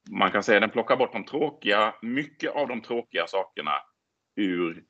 man 0.09 0.31
kan 0.31 0.43
säga 0.43 0.57
att 0.57 0.61
den 0.61 0.69
plockar 0.69 0.95
bort 0.95 1.13
de 1.13 1.25
tråkiga, 1.25 1.95
mycket 2.01 2.55
av 2.55 2.67
de 2.67 2.81
tråkiga 2.81 3.27
sakerna 3.27 3.71
ur 4.35 4.83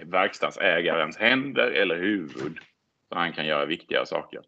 verkstadsägarens 0.00 1.16
händer 1.16 1.70
eller 1.70 1.96
huvud 1.96 2.58
så 3.08 3.18
han 3.18 3.32
kan 3.32 3.46
göra 3.46 3.66
viktiga 3.66 4.06
saker. 4.06 4.40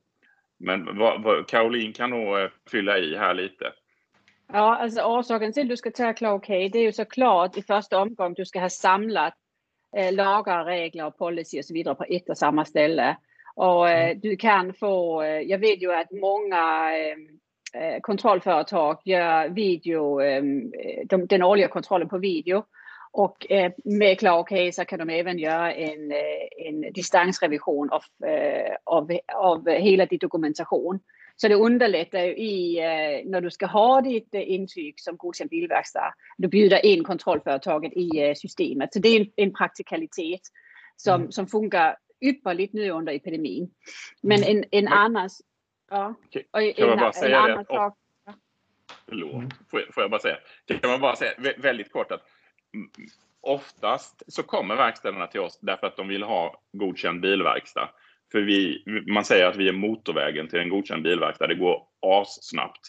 Men 0.59 0.99
vad, 0.99 1.23
vad, 1.23 1.49
Caroline 1.49 1.93
kan 1.93 2.11
nog 2.11 2.39
eh, 2.39 2.51
fylla 2.71 2.99
i 2.99 3.17
här 3.17 3.35
lite. 3.35 3.73
Ja, 4.53 4.77
alltså 4.77 5.03
orsaken 5.03 5.53
till 5.53 5.63
att 5.63 5.69
du 5.69 5.77
ska 5.77 5.91
ta 5.91 6.13
Cloud 6.13 6.35
OK, 6.35 6.47
det 6.47 6.79
är 6.79 6.83
ju 6.83 6.93
såklart 6.93 7.57
i 7.57 7.63
första 7.63 8.01
omgången 8.01 8.35
du 8.35 8.47
ska 8.47 8.61
ha 8.61 8.69
samlat 8.69 9.35
eh, 9.97 10.15
lagar, 10.15 10.65
regler, 10.65 11.11
policy 11.11 11.61
och 11.61 11.65
så 11.65 11.75
vidare 11.75 11.95
på 11.95 12.05
ett 12.05 12.29
och 12.29 12.39
samma 12.39 12.65
ställe. 12.65 13.17
Och 13.55 13.91
eh, 13.91 14.05
mm. 14.05 14.21
du 14.21 14.37
kan 14.37 14.75
få, 14.75 15.23
eh, 15.23 15.41
jag 15.41 15.59
vet 15.59 15.83
ju 15.83 15.93
att 15.93 16.11
många 16.11 16.91
eh, 17.75 18.01
kontrollföretag 18.01 18.99
gör 19.05 19.49
video, 19.49 20.19
de, 21.07 21.27
den 21.27 21.43
årliga 21.43 21.69
kontrollen 21.69 22.09
på 22.09 22.19
video. 22.19 22.65
Och 23.17 23.51
eh, 23.51 23.73
med 23.85 24.19
Cloud 24.19 24.75
så 24.75 24.85
kan 24.85 24.99
de 24.99 25.11
även 25.11 25.39
göra 25.39 25.73
en, 25.73 26.13
eh, 26.13 26.67
en 26.69 26.93
distansrevision 26.93 27.91
av, 27.91 28.03
eh, 28.29 28.77
av, 28.85 29.19
av 29.35 29.69
hela 29.69 30.07
din 30.07 30.19
dokumentation. 30.19 31.01
Så 31.37 31.49
det 31.49 31.55
underlättar 31.55 32.19
ju 32.19 32.37
i, 32.37 32.81
när 33.25 33.41
du 33.41 33.51
ska 33.51 33.67
ha 33.67 34.01
ditt 34.01 34.35
intyg 34.35 34.95
som 35.01 35.17
godkänd 35.17 35.51
bilverkstad, 35.51 36.15
du 36.39 36.49
bjuder 36.49 36.87
in 36.87 37.05
kontrollföretaget 37.05 37.93
i 37.93 38.35
systemet. 38.37 38.93
Så 38.93 38.99
det 38.99 39.09
är 39.09 39.21
en, 39.21 39.27
en 39.37 39.53
praktikalitet 39.53 40.41
som, 40.97 41.21
mm. 41.21 41.33
som 41.33 41.47
funkar 41.47 41.97
ypperligt 42.21 42.73
nu 42.73 42.91
under 42.91 43.13
epidemin. 43.13 43.71
Men 44.23 44.43
mm. 44.43 44.57
en, 44.57 44.65
en 44.71 44.89
annan... 44.89 45.31
Ja, 45.91 46.15
och 46.53 46.63
en, 46.63 46.75
kan 46.75 46.89
man 46.89 46.99
bara 46.99 47.13
säga 47.13 47.47
det? 47.47 47.65
sak... 47.65 47.99
Förlåt, 49.09 49.35
mm. 49.35 49.51
får 49.71 49.81
jag, 49.81 49.95
får 49.95 50.03
jag 50.03 50.11
bara 50.11 50.21
säga. 50.21 50.37
Kan 50.67 50.91
man 50.91 51.01
bara 51.01 51.17
säga 51.17 51.33
väldigt 51.59 51.93
kort 51.93 52.13
att 52.13 52.23
oftast 53.41 54.33
så 54.33 54.43
kommer 54.43 54.77
verkstäderna 54.77 55.27
till 55.27 55.41
oss 55.41 55.59
därför 55.63 55.87
att 55.87 55.97
de 55.97 56.09
vill 56.09 56.23
ha 56.23 56.63
godkänd 56.73 57.21
bilverkstad. 57.21 57.91
För 58.33 58.41
vi, 58.41 58.85
man 59.07 59.25
säger 59.25 59.47
att 59.47 59.57
vi 59.57 59.69
är 59.69 59.73
motorvägen 59.73 60.49
till 60.49 60.59
en 60.59 60.69
godkänd 60.69 61.03
bilverkstad. 61.03 61.47
Det 61.47 61.55
går 61.55 61.83
assnabbt 62.01 62.81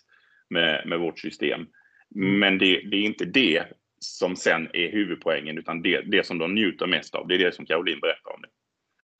med, 0.49 0.87
med 0.87 0.99
vårt 0.99 1.19
system. 1.19 1.67
Men 2.15 2.57
det, 2.57 2.81
det, 2.91 2.97
är 2.97 3.01
inte 3.01 3.25
det 3.25 3.63
som 3.99 4.35
sen 4.35 4.69
är 4.73 4.91
huvudpoängen 4.91 5.57
utan 5.57 5.81
det, 5.81 6.01
det 6.01 6.25
som 6.25 6.37
de 6.37 6.53
njuter 6.55 6.87
mest 6.87 7.15
av. 7.15 7.27
Det 7.27 7.35
är 7.35 7.39
det 7.39 7.55
som 7.55 7.65
Caroline 7.65 7.99
berättar 7.99 8.33
om. 8.33 8.41
Det. 8.41 8.47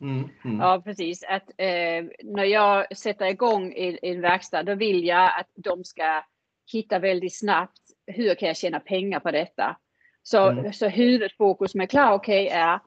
Mm, 0.02 0.30
mm. 0.46 0.60
Ja, 0.60 0.82
precis. 0.86 1.24
Att, 1.24 1.50
eh, 1.58 2.06
när 2.24 2.44
jag 2.44 2.98
sätter 2.98 3.26
igång 3.26 3.74
en, 3.76 3.98
en 4.02 4.22
verkstad, 4.22 4.64
då 4.64 4.76
vill 4.76 5.06
jag 5.06 5.40
att 5.40 5.50
de 5.56 5.84
ska 5.84 6.24
hitta 6.72 7.00
väldigt 7.00 7.40
snabbt 7.40 7.82
hur 8.08 8.36
kan 8.36 8.48
jag 8.48 8.58
tjäna 8.58 8.80
pengar 8.80 9.20
på 9.20 9.32
detta? 9.32 9.78
Så, 10.24 10.50
mm. 10.50 10.74
så 10.74 10.88
huvudfokus 10.88 11.76
med 11.76 11.90
Cloud 11.90 12.14
OK 12.14 12.30
är 12.30 12.80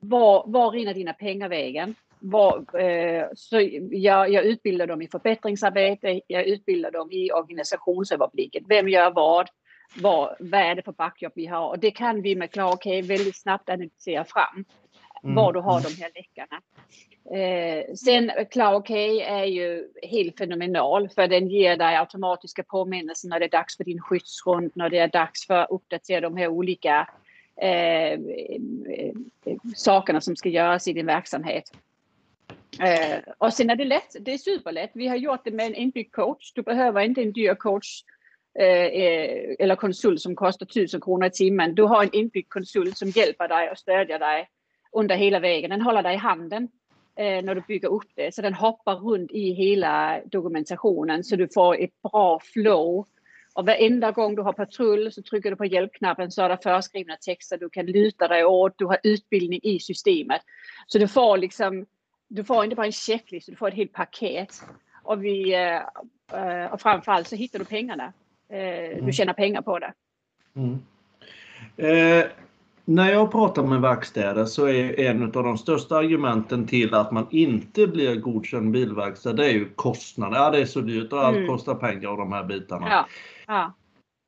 var, 0.00 0.44
var 0.46 0.70
rinner 0.70 0.94
dina 0.94 1.12
pengar 1.12 1.48
vägen? 1.48 1.94
Var, 2.18 2.80
eh, 2.80 3.26
så 3.34 3.60
jag, 3.90 4.30
jag, 4.30 4.44
utbildar 4.44 4.86
dem 4.86 5.02
i 5.02 5.08
förbättringsarbete, 5.08 6.20
jag 6.26 6.46
utbildar 6.46 6.90
dem 6.90 7.08
i 7.12 7.32
organisationsöverblicken. 7.32 8.64
Vem 8.68 8.88
gör 8.88 9.10
vad? 9.10 9.48
Vad, 9.96 10.36
vad 10.40 10.60
är 10.60 10.74
det 10.74 10.82
för 10.82 10.92
backjobb 10.92 11.32
vi 11.34 11.46
har? 11.46 11.68
Och 11.68 11.78
det 11.78 11.90
kan 11.90 12.22
vi 12.22 12.36
med 12.36 12.50
Cloud 12.50 12.72
OK 12.72 12.86
väldigt 12.86 13.40
snabbt 13.40 13.68
analysera 13.68 14.24
fram. 14.24 14.64
Mm. 15.24 15.34
Var 15.34 15.52
du 15.52 15.60
har 15.60 15.78
mm. 15.78 15.82
de 15.82 16.02
här 16.02 16.10
läckarna. 16.14 16.60
Eh, 17.30 17.94
sen 17.94 18.30
Cloud 18.50 18.90
är 18.90 19.44
ju 19.44 19.88
helt 20.02 20.38
fenomenal 20.38 21.08
för 21.08 21.28
den 21.28 21.48
ger 21.48 21.76
dig 21.76 21.96
automatiska 21.96 22.62
påminnelser 22.62 23.28
när 23.28 23.38
det 23.38 23.46
är 23.46 23.50
dags 23.50 23.76
för 23.76 23.84
din 23.84 24.00
skyddsrond, 24.00 24.72
när 24.74 24.90
det 24.90 24.98
är 24.98 25.08
dags 25.08 25.46
för 25.46 25.54
att 25.54 25.70
uppdatera 25.70 26.20
de 26.20 26.36
här 26.36 26.48
olika 26.48 27.08
eh, 27.56 28.20
sakerna 29.76 30.20
som 30.20 30.36
ska 30.36 30.48
göras 30.48 30.88
i 30.88 30.92
din 30.92 31.06
verksamhet. 31.06 31.72
Eh, 32.80 33.18
och 33.38 33.52
sen 33.52 33.70
är 33.70 33.76
det 33.76 33.84
lätt, 33.84 34.16
det 34.20 34.32
är 34.32 34.38
superlätt. 34.38 34.90
Vi 34.94 35.08
har 35.08 35.16
gjort 35.16 35.44
det 35.44 35.50
med 35.50 35.66
en 35.66 35.74
inbyggd 35.74 36.12
coach. 36.12 36.52
Du 36.54 36.62
behöver 36.62 37.00
inte 37.00 37.22
en 37.22 37.32
dyr 37.32 37.54
coach 37.54 38.02
eh, 38.58 38.66
eh 38.66 39.54
eller 39.58 39.76
konsult 39.76 40.20
som 40.20 40.34
kostar 40.34 40.66
1000 40.66 41.00
kronor 41.00 41.26
i 41.26 41.30
timmen. 41.30 41.74
Du 41.74 41.82
har 41.82 42.02
en 42.02 42.14
inbyggd 42.14 42.48
konsult 42.48 42.98
som 42.98 43.08
hjälper 43.08 43.48
dig 43.48 43.70
och 43.70 43.78
stödjer 43.78 44.18
dig 44.18 44.48
under 44.92 45.16
hela 45.16 45.40
vägen. 45.40 45.70
Den 45.70 45.82
håller 45.82 46.02
dig 46.02 46.14
i 46.14 46.18
handen 46.18 46.68
eh, 47.16 47.44
när 47.44 47.54
du 47.54 47.60
bygger 47.60 47.88
upp 47.88 48.10
det. 48.14 48.34
Så 48.34 48.42
den 48.42 48.54
hoppar 48.54 48.94
runt 48.96 49.30
i 49.30 49.52
hela 49.52 50.20
dokumentationen 50.24 51.24
så 51.24 51.36
du 51.36 51.48
får 51.54 51.80
ett 51.80 52.02
bra 52.02 52.40
flow. 52.40 53.06
Och 53.54 53.66
varenda 53.66 54.10
gång 54.10 54.34
du 54.34 54.42
har 54.42 54.52
patrull 54.52 55.12
så 55.12 55.22
trycker 55.22 55.50
du 55.50 55.56
på 55.56 55.64
hjälpknappen 55.64 56.30
så 56.30 56.42
är 56.42 56.48
det 56.48 56.58
förskrivna 56.62 57.16
texter 57.16 57.58
du 57.58 57.70
kan 57.70 57.86
luta 57.86 58.28
dig 58.28 58.44
åt. 58.44 58.74
Du 58.78 58.84
har 58.84 58.98
utbildning 59.02 59.60
i 59.62 59.80
systemet. 59.80 60.40
Så 60.86 60.98
du 60.98 61.08
får 61.08 61.36
liksom, 61.36 61.86
du 62.28 62.44
får 62.44 62.64
inte 62.64 62.76
bara 62.76 62.86
en 62.86 62.92
checklist, 62.92 63.48
du 63.50 63.56
får 63.56 63.68
ett 63.68 63.74
helt 63.74 63.92
paket. 63.92 64.62
Och, 65.02 65.24
vi, 65.24 65.54
eh, 66.32 66.72
och 66.72 66.80
framförallt 66.80 67.28
så 67.28 67.36
hittar 67.36 67.58
du 67.58 67.64
pengarna. 67.64 68.12
Eh, 68.48 68.58
du 68.90 68.98
mm. 68.98 69.12
tjänar 69.12 69.32
pengar 69.32 69.62
på 69.62 69.78
det. 69.78 69.92
Mm. 70.56 70.82
Eh, 71.76 72.26
när 72.84 73.12
jag 73.12 73.32
pratar 73.32 73.62
med 73.62 73.80
verkstäder 73.80 74.44
så 74.44 74.68
är 74.68 75.00
en 75.00 75.22
av 75.22 75.30
de 75.30 75.58
största 75.58 75.96
argumenten 75.96 76.66
till 76.66 76.94
att 76.94 77.12
man 77.12 77.26
inte 77.30 77.86
blir 77.86 78.16
godkänd 78.16 78.70
bilverkstad, 78.70 79.32
det 79.32 79.46
är 79.46 79.52
ju 79.52 79.68
kostnader. 79.68 80.36
Ja, 80.36 80.50
det 80.50 80.60
är 80.60 80.66
så 80.66 80.80
dyrt 80.80 81.12
och 81.12 81.24
allt 81.24 81.36
mm. 81.36 81.48
kostar 81.48 81.74
pengar 81.74 82.08
och 82.08 82.16
de 82.16 82.32
här 82.32 82.44
bitarna. 82.44 82.88
Ja. 82.90 83.06
Ja. 83.46 83.72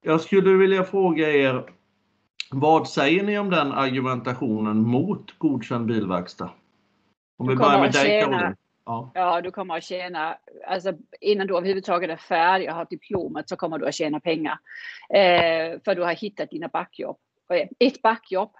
Jag 0.02 0.20
skulle 0.20 0.50
vilja 0.50 0.84
fråga 0.84 1.30
er, 1.30 1.62
vad 2.50 2.88
säger 2.88 3.22
ni 3.22 3.38
om 3.38 3.50
den 3.50 3.72
argumentationen 3.72 4.76
mot 4.76 5.38
godkänd 5.38 5.86
bilverkstad? 5.86 6.50
Om 7.38 7.48
vi 7.48 7.56
börjar 7.56 7.80
med 7.80 7.92
dig 7.92 8.22
Caroline. 8.22 8.56
Ja. 8.86 9.10
ja, 9.14 9.40
du 9.40 9.50
kommer 9.50 9.76
att 9.76 9.84
tjäna, 9.84 10.36
alltså 10.66 10.92
innan 11.20 11.46
du 11.46 11.56
överhuvudtaget 11.56 12.10
är 12.10 12.16
färdig 12.16 12.68
och 12.68 12.74
har 12.74 12.86
diplomet 12.90 13.48
så 13.48 13.56
kommer 13.56 13.78
du 13.78 13.86
att 13.86 13.94
tjäna 13.94 14.20
pengar. 14.20 14.58
Eh, 15.08 15.80
för 15.84 15.94
du 15.94 16.02
har 16.02 16.12
hittat 16.12 16.50
dina 16.50 16.68
backjobb 16.68 17.16
ett 17.78 18.02
backjobb 18.02 18.50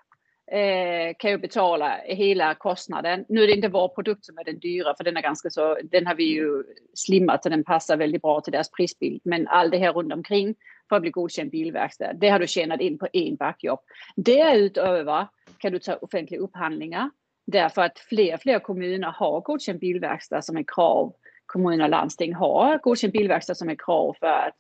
eh, 0.53 1.15
kan 1.19 1.31
ju 1.31 1.39
betala 1.39 2.01
hela 2.05 2.55
kostnaden. 2.55 3.25
Nu 3.29 3.43
är 3.43 3.47
det 3.47 3.53
inte 3.53 3.69
vår 3.69 3.89
produkt 3.89 4.25
som 4.25 4.39
är 4.39 4.45
den 4.45 4.59
dyra 4.59 4.95
för 4.97 5.05
den 5.05 5.17
är 5.17 5.23
ganska 5.23 5.51
så, 5.51 5.79
den 5.85 6.07
har 6.07 6.15
vi 6.15 6.25
ju 6.25 6.65
slimmat 6.95 7.43
så 7.43 7.49
den 7.49 7.65
passar 7.65 7.97
väldigt 7.97 8.23
bra 8.23 8.41
till 8.41 8.53
deras 8.53 8.71
prisbild. 8.71 9.21
Men 9.25 9.49
allt 9.49 9.73
det 9.73 9.79
här 9.79 9.93
runt 9.93 10.13
omkring 10.13 10.55
för 10.89 10.97
att 10.97 11.03
bli 11.03 11.11
godkänd 11.11 11.51
bilverkstad, 11.51 12.13
det 12.13 12.29
har 12.29 12.39
du 12.39 12.47
tjänat 12.47 12.81
in 12.81 12.99
på 12.99 13.09
en 13.13 13.37
backjobb. 13.37 13.81
Därutöver 14.17 15.27
kan 15.59 15.73
du 15.73 15.79
ta 15.79 15.95
offentliga 15.95 16.41
upphandlingar 16.41 17.11
därför 17.47 17.83
att 17.83 17.99
fler 17.99 18.35
och 18.35 18.41
fler 18.41 18.59
kommuner 18.59 19.09
har 19.09 19.41
godkänd 19.41 19.81
bilverkstad 19.81 20.43
som 20.43 20.57
är 20.57 20.65
krav 20.75 21.15
kommuner 21.47 21.85
och 21.85 21.91
landsting 21.91 22.35
har 22.35 22.79
godkänd 22.79 23.13
bilverkstad 23.13 23.55
som 23.55 23.69
är 23.69 23.75
krav 23.75 24.17
för 24.21 24.27
att 24.27 24.55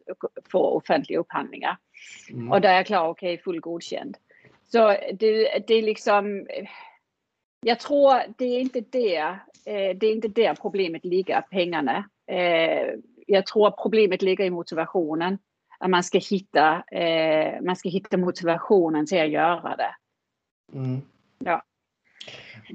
få 0.50 0.58
offentliga 0.58 1.18
upphandlingar. 1.18 1.76
Mm. 2.30 2.52
Och 2.52 2.60
där 2.60 2.68
är 2.68 2.74
jag 2.74 2.86
klar, 2.86 3.08
okej, 3.08 3.34
okay, 3.34 3.42
full 3.42 3.60
godkänd. 3.60 4.16
Så 4.66 4.88
det, 5.12 5.64
det 5.66 5.74
är 5.74 5.82
liksom, 5.82 6.46
jag 7.60 7.80
tror 7.80 8.14
det 8.38 8.44
är 8.44 8.60
inte 8.60 8.80
där, 8.80 9.28
eh, 9.66 9.96
det 9.96 10.06
är 10.06 10.12
inte 10.12 10.28
där 10.28 10.54
problemet 10.54 11.04
ligger, 11.04 11.40
pengarna. 11.40 12.08
Eh, 12.30 12.94
jag 13.26 13.46
tror 13.46 13.70
problemet 13.70 14.22
ligger 14.22 14.44
i 14.44 14.50
motivationen. 14.50 15.38
Att 15.78 15.90
man 15.90 16.04
ska 16.04 16.18
hitta, 16.18 16.84
eh, 16.92 17.62
man 17.62 17.76
ska 17.76 17.88
hitta 17.88 18.16
motivationen 18.16 19.06
till 19.06 19.20
att 19.20 19.30
göra 19.30 19.76
det. 19.76 19.94
Mm. 20.72 21.00
Ja. 21.38 21.62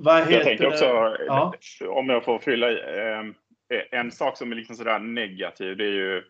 jag 0.03 0.43
tänker 0.43 0.67
också, 0.67 0.85
ja. 1.27 1.53
om 1.89 2.09
jag 2.09 2.25
får 2.25 2.39
fylla 2.39 2.71
i, 2.71 2.77
en 3.91 4.11
sak 4.11 4.37
som 4.37 4.51
är 4.51 4.55
liksom 4.55 4.75
sådär 4.75 4.99
negativ, 4.99 5.77
det 5.77 5.83
är 5.83 5.91
ju 5.91 6.23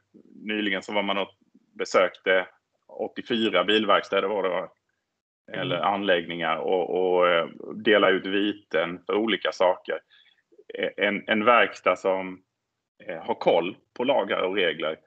nyligen 0.45 0.83
så 0.83 0.93
var 0.93 1.03
man 1.03 1.17
och 1.17 1.29
besökte 1.73 2.47
84 2.89 3.63
bilverkstäder 3.63 4.27
var 4.27 4.43
det 4.43 4.49
var, 4.49 4.69
eller 5.51 5.75
mm. 5.75 5.87
anläggningar 5.87 6.57
och, 6.57 6.89
och 6.89 7.27
eh, 7.27 7.47
dela 7.75 8.09
ut 8.09 8.25
viten 8.25 8.99
för 9.05 9.15
olika 9.15 9.51
saker. 9.51 9.99
En, 10.97 11.23
en 11.27 11.45
verkstad 11.45 11.95
som 11.95 12.41
eh, 13.07 13.23
har 13.23 13.35
koll 13.35 13.77
på 13.97 14.03
lagar 14.03 14.41
och 14.41 14.55
regler, 14.55 14.97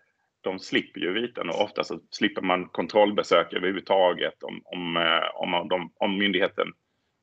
de 0.41 0.59
slipper 0.59 1.01
ju 1.01 1.13
viten 1.13 1.49
och 1.49 1.61
ofta 1.61 1.85
så 1.85 1.99
slipper 2.11 2.43
man 2.43 2.69
kontrollbesök 2.69 3.53
överhuvudtaget 3.53 4.43
om, 4.43 4.63
om, 4.65 4.97
eh, 4.97 5.35
om, 5.35 5.69
de, 5.69 5.93
om 5.97 6.19
myndigheten 6.19 6.73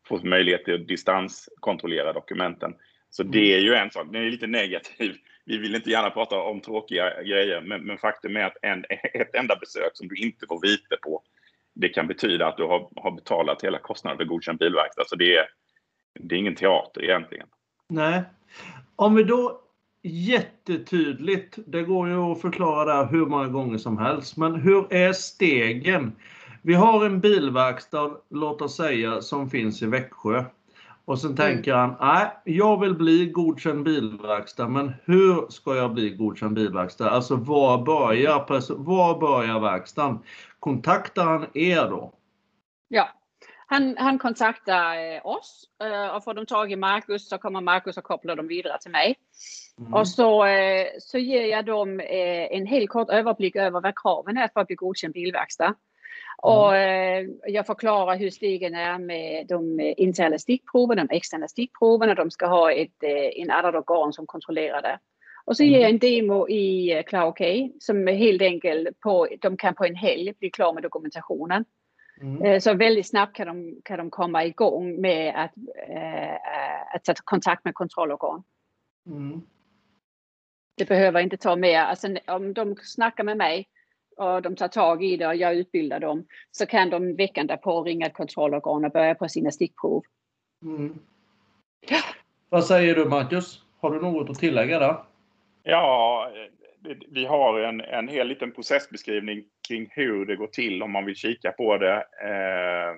får 0.07 0.19
möjlighet 0.19 0.65
till 0.65 0.75
att 0.75 0.87
distanskontrollera 0.87 2.13
dokumenten. 2.13 2.73
Så 3.09 3.23
det 3.23 3.53
mm. 3.53 3.59
är 3.59 3.63
ju 3.63 3.73
en 3.73 3.91
sak, 3.91 4.07
den 4.11 4.25
är 4.25 4.29
lite 4.29 4.47
negativ. 4.47 5.15
Vi 5.49 5.57
vill 5.57 5.75
inte 5.75 5.89
gärna 5.89 6.09
prata 6.09 6.41
om 6.41 6.61
tråkiga 6.61 7.23
grejer, 7.23 7.61
men, 7.61 7.81
men 7.81 7.97
faktum 7.97 8.35
är 8.35 8.43
att 8.43 8.57
en, 8.61 8.85
ett 9.13 9.35
enda 9.35 9.55
besök 9.55 9.91
som 9.93 10.07
du 10.07 10.15
inte 10.15 10.45
får 10.47 10.61
vite 10.61 10.97
på 11.03 11.23
det 11.75 11.89
kan 11.89 12.07
betyda 12.07 12.47
att 12.47 12.57
du 12.57 12.63
har, 12.63 12.89
har 12.95 13.11
betalat 13.11 13.63
hela 13.63 13.79
kostnaden 13.79 14.17
för 14.17 14.25
godkänd 14.25 14.59
bilverkstad. 14.59 15.03
Så 15.07 15.15
det 15.15 15.37
är, 15.37 15.45
det 16.19 16.35
är 16.35 16.39
ingen 16.39 16.55
teater 16.55 17.03
egentligen. 17.03 17.47
Nej. 17.89 18.21
Om 18.95 19.15
vi 19.15 19.23
då 19.23 19.61
jättetydligt, 20.03 21.59
det 21.67 21.83
går 21.83 22.09
ju 22.09 22.15
att 22.15 22.41
förklara 22.41 22.85
där 22.85 23.11
hur 23.11 23.25
många 23.25 23.47
gånger 23.47 23.77
som 23.77 23.97
helst, 23.97 24.37
men 24.37 24.55
hur 24.55 24.93
är 24.93 25.13
stegen? 25.13 26.15
Vi 26.61 26.73
har 26.73 27.05
en 27.05 27.19
bilverkstad, 27.19 28.11
låt 28.29 28.61
oss 28.61 28.75
säga, 28.75 29.21
som 29.21 29.49
finns 29.49 29.81
i 29.81 29.85
Växjö. 29.85 30.43
Och 31.09 31.19
sen 31.19 31.31
mm. 31.31 31.37
tänker 31.37 31.73
han, 31.73 31.95
nej, 31.99 32.27
jag 32.43 32.79
vill 32.79 32.95
bli 32.95 33.25
godkänd 33.25 33.83
bilverkstad, 33.83 34.67
men 34.67 34.93
hur 35.05 35.49
ska 35.49 35.75
jag 35.75 35.93
bli 35.93 36.09
godkänd 36.09 36.55
bilverkstad? 36.55 37.09
Alltså 37.09 37.35
var 37.35 37.85
börjar, 37.85 38.75
var 38.83 39.19
börjar 39.19 39.59
verkstaden? 39.59 40.19
Kontaktar 40.59 41.25
han 41.25 41.47
er 41.53 41.89
då? 41.89 42.13
Ja, 42.87 43.09
han, 43.67 43.97
han 43.97 44.19
kontaktar 44.19 45.15
eh, 45.15 45.25
oss 45.25 45.63
eh, 45.83 46.15
och 46.15 46.23
får 46.23 46.33
de 46.33 46.45
tag 46.45 46.71
i 46.71 46.75
Marcus 46.75 47.29
så 47.29 47.37
kommer 47.37 47.61
Marcus 47.61 47.97
och 47.97 48.03
kopplar 48.03 48.35
dem 48.35 48.47
vidare 48.47 48.77
till 48.81 48.91
mig. 48.91 49.15
Mm. 49.79 49.93
Och 49.93 50.07
så, 50.07 50.45
eh, 50.45 50.87
så 50.99 51.17
ger 51.17 51.45
jag 51.45 51.65
dem 51.65 52.01
en 52.51 52.65
helt 52.65 52.89
kort 52.89 53.09
överblick 53.09 53.55
över 53.55 53.81
vad 53.81 53.93
kraven 53.95 54.37
är 54.37 54.47
för 54.47 54.59
att 54.59 54.67
bli 54.67 54.75
godkänd 54.75 55.13
bilverkstad. 55.13 55.75
Och 56.41 56.75
mm. 56.75 57.39
jag 57.47 57.65
förklarar 57.65 58.17
hur 58.17 58.29
stegen 58.29 58.75
är 58.75 58.97
med 58.97 59.47
de 59.47 59.79
interna 59.79 60.39
stickproven, 60.39 60.97
de 60.97 61.15
externa 61.15 61.47
stickproven 61.47 62.09
och 62.09 62.15
de 62.15 62.31
ska 62.31 62.47
ha 62.47 62.71
ett, 62.71 63.03
en 63.35 63.51
annat 63.51 63.75
organ 63.75 64.13
som 64.13 64.27
kontrollerar 64.27 64.81
det. 64.81 64.99
Och 65.45 65.57
så 65.57 65.63
ger 65.63 65.79
jag 65.79 65.89
en 65.89 65.99
demo 65.99 66.49
i 66.49 67.03
CloudK 67.07 67.41
som 67.79 68.07
helt 68.07 68.41
enkelt 68.41 68.99
på, 68.99 69.27
de 69.41 69.57
kan 69.57 69.75
på 69.75 69.85
en 69.85 69.95
helg 69.95 70.33
bli 70.39 70.49
klar 70.49 70.73
med 70.73 70.83
dokumentationen. 70.83 71.65
Mm. 72.21 72.61
Så 72.61 72.73
väldigt 72.73 73.07
snabbt 73.07 73.35
kan 73.35 73.47
de, 73.47 73.81
kan 73.83 73.97
de 73.97 74.09
komma 74.09 74.45
igång 74.45 75.01
med 75.01 75.33
att, 75.35 75.51
äh, 75.89 76.95
att 76.95 77.03
ta 77.03 77.13
kontakt 77.23 77.65
med 77.65 77.73
kontrollorgan. 77.73 78.43
Mm. 79.05 79.41
Det 80.77 80.85
behöver 80.85 81.19
inte 81.19 81.37
ta 81.37 81.55
mer, 81.55 81.79
alltså 81.79 82.07
om 82.27 82.53
de 82.53 82.75
snackar 82.75 83.23
med 83.23 83.37
mig 83.37 83.67
och 84.19 84.41
de 84.41 84.55
tar 84.55 84.67
tag 84.67 85.03
i 85.03 85.17
det 85.17 85.27
och 85.27 85.35
jag 85.35 85.55
utbildar 85.55 85.99
dem 85.99 86.25
så 86.51 86.65
kan 86.65 86.89
de 86.89 87.15
veckan 87.15 87.47
därpå 87.47 87.83
ringa 87.83 88.05
ett 88.05 88.13
kontrollorgan 88.13 88.85
och 88.85 88.91
börja 88.91 89.15
på 89.15 89.29
sina 89.29 89.51
stickprov. 89.51 90.03
Mm. 90.63 90.99
Ja. 91.89 91.99
Vad 92.49 92.65
säger 92.65 92.95
du 92.95 93.05
Marcus? 93.05 93.63
Har 93.79 93.91
du 93.91 94.01
något 94.01 94.29
att 94.29 94.39
tillägga 94.39 94.79
där? 94.79 94.95
Ja, 95.63 96.31
vi 97.09 97.25
har 97.25 97.59
en, 97.59 97.81
en 97.81 98.07
hel 98.07 98.27
liten 98.27 98.51
processbeskrivning 98.51 99.43
kring 99.67 99.87
hur 99.91 100.25
det 100.25 100.35
går 100.35 100.47
till 100.47 100.83
om 100.83 100.91
man 100.91 101.05
vill 101.05 101.15
kika 101.15 101.51
på 101.51 101.77
det. 101.77 101.95
Eh, 101.97 102.95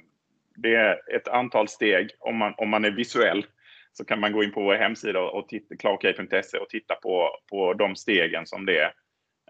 det 0.55 0.75
är 0.75 1.15
ett 1.15 1.27
antal 1.27 1.67
steg. 1.67 2.09
Om 2.19 2.37
man, 2.37 2.53
om 2.57 2.69
man 2.69 2.85
är 2.85 2.91
visuell 2.91 3.45
så 3.93 4.05
kan 4.05 4.19
man 4.19 4.31
gå 4.31 4.43
in 4.43 4.51
på 4.51 4.61
vår 4.63 4.75
hemsida 4.75 5.19
och 5.19 5.47
titta, 5.47 5.75
clarkey.se 5.75 6.57
och 6.57 6.69
titta 6.69 6.95
på, 6.95 7.29
på 7.49 7.73
de 7.73 7.95
stegen 7.95 8.45
som 8.45 8.65
det 8.65 8.79
är. 8.79 8.93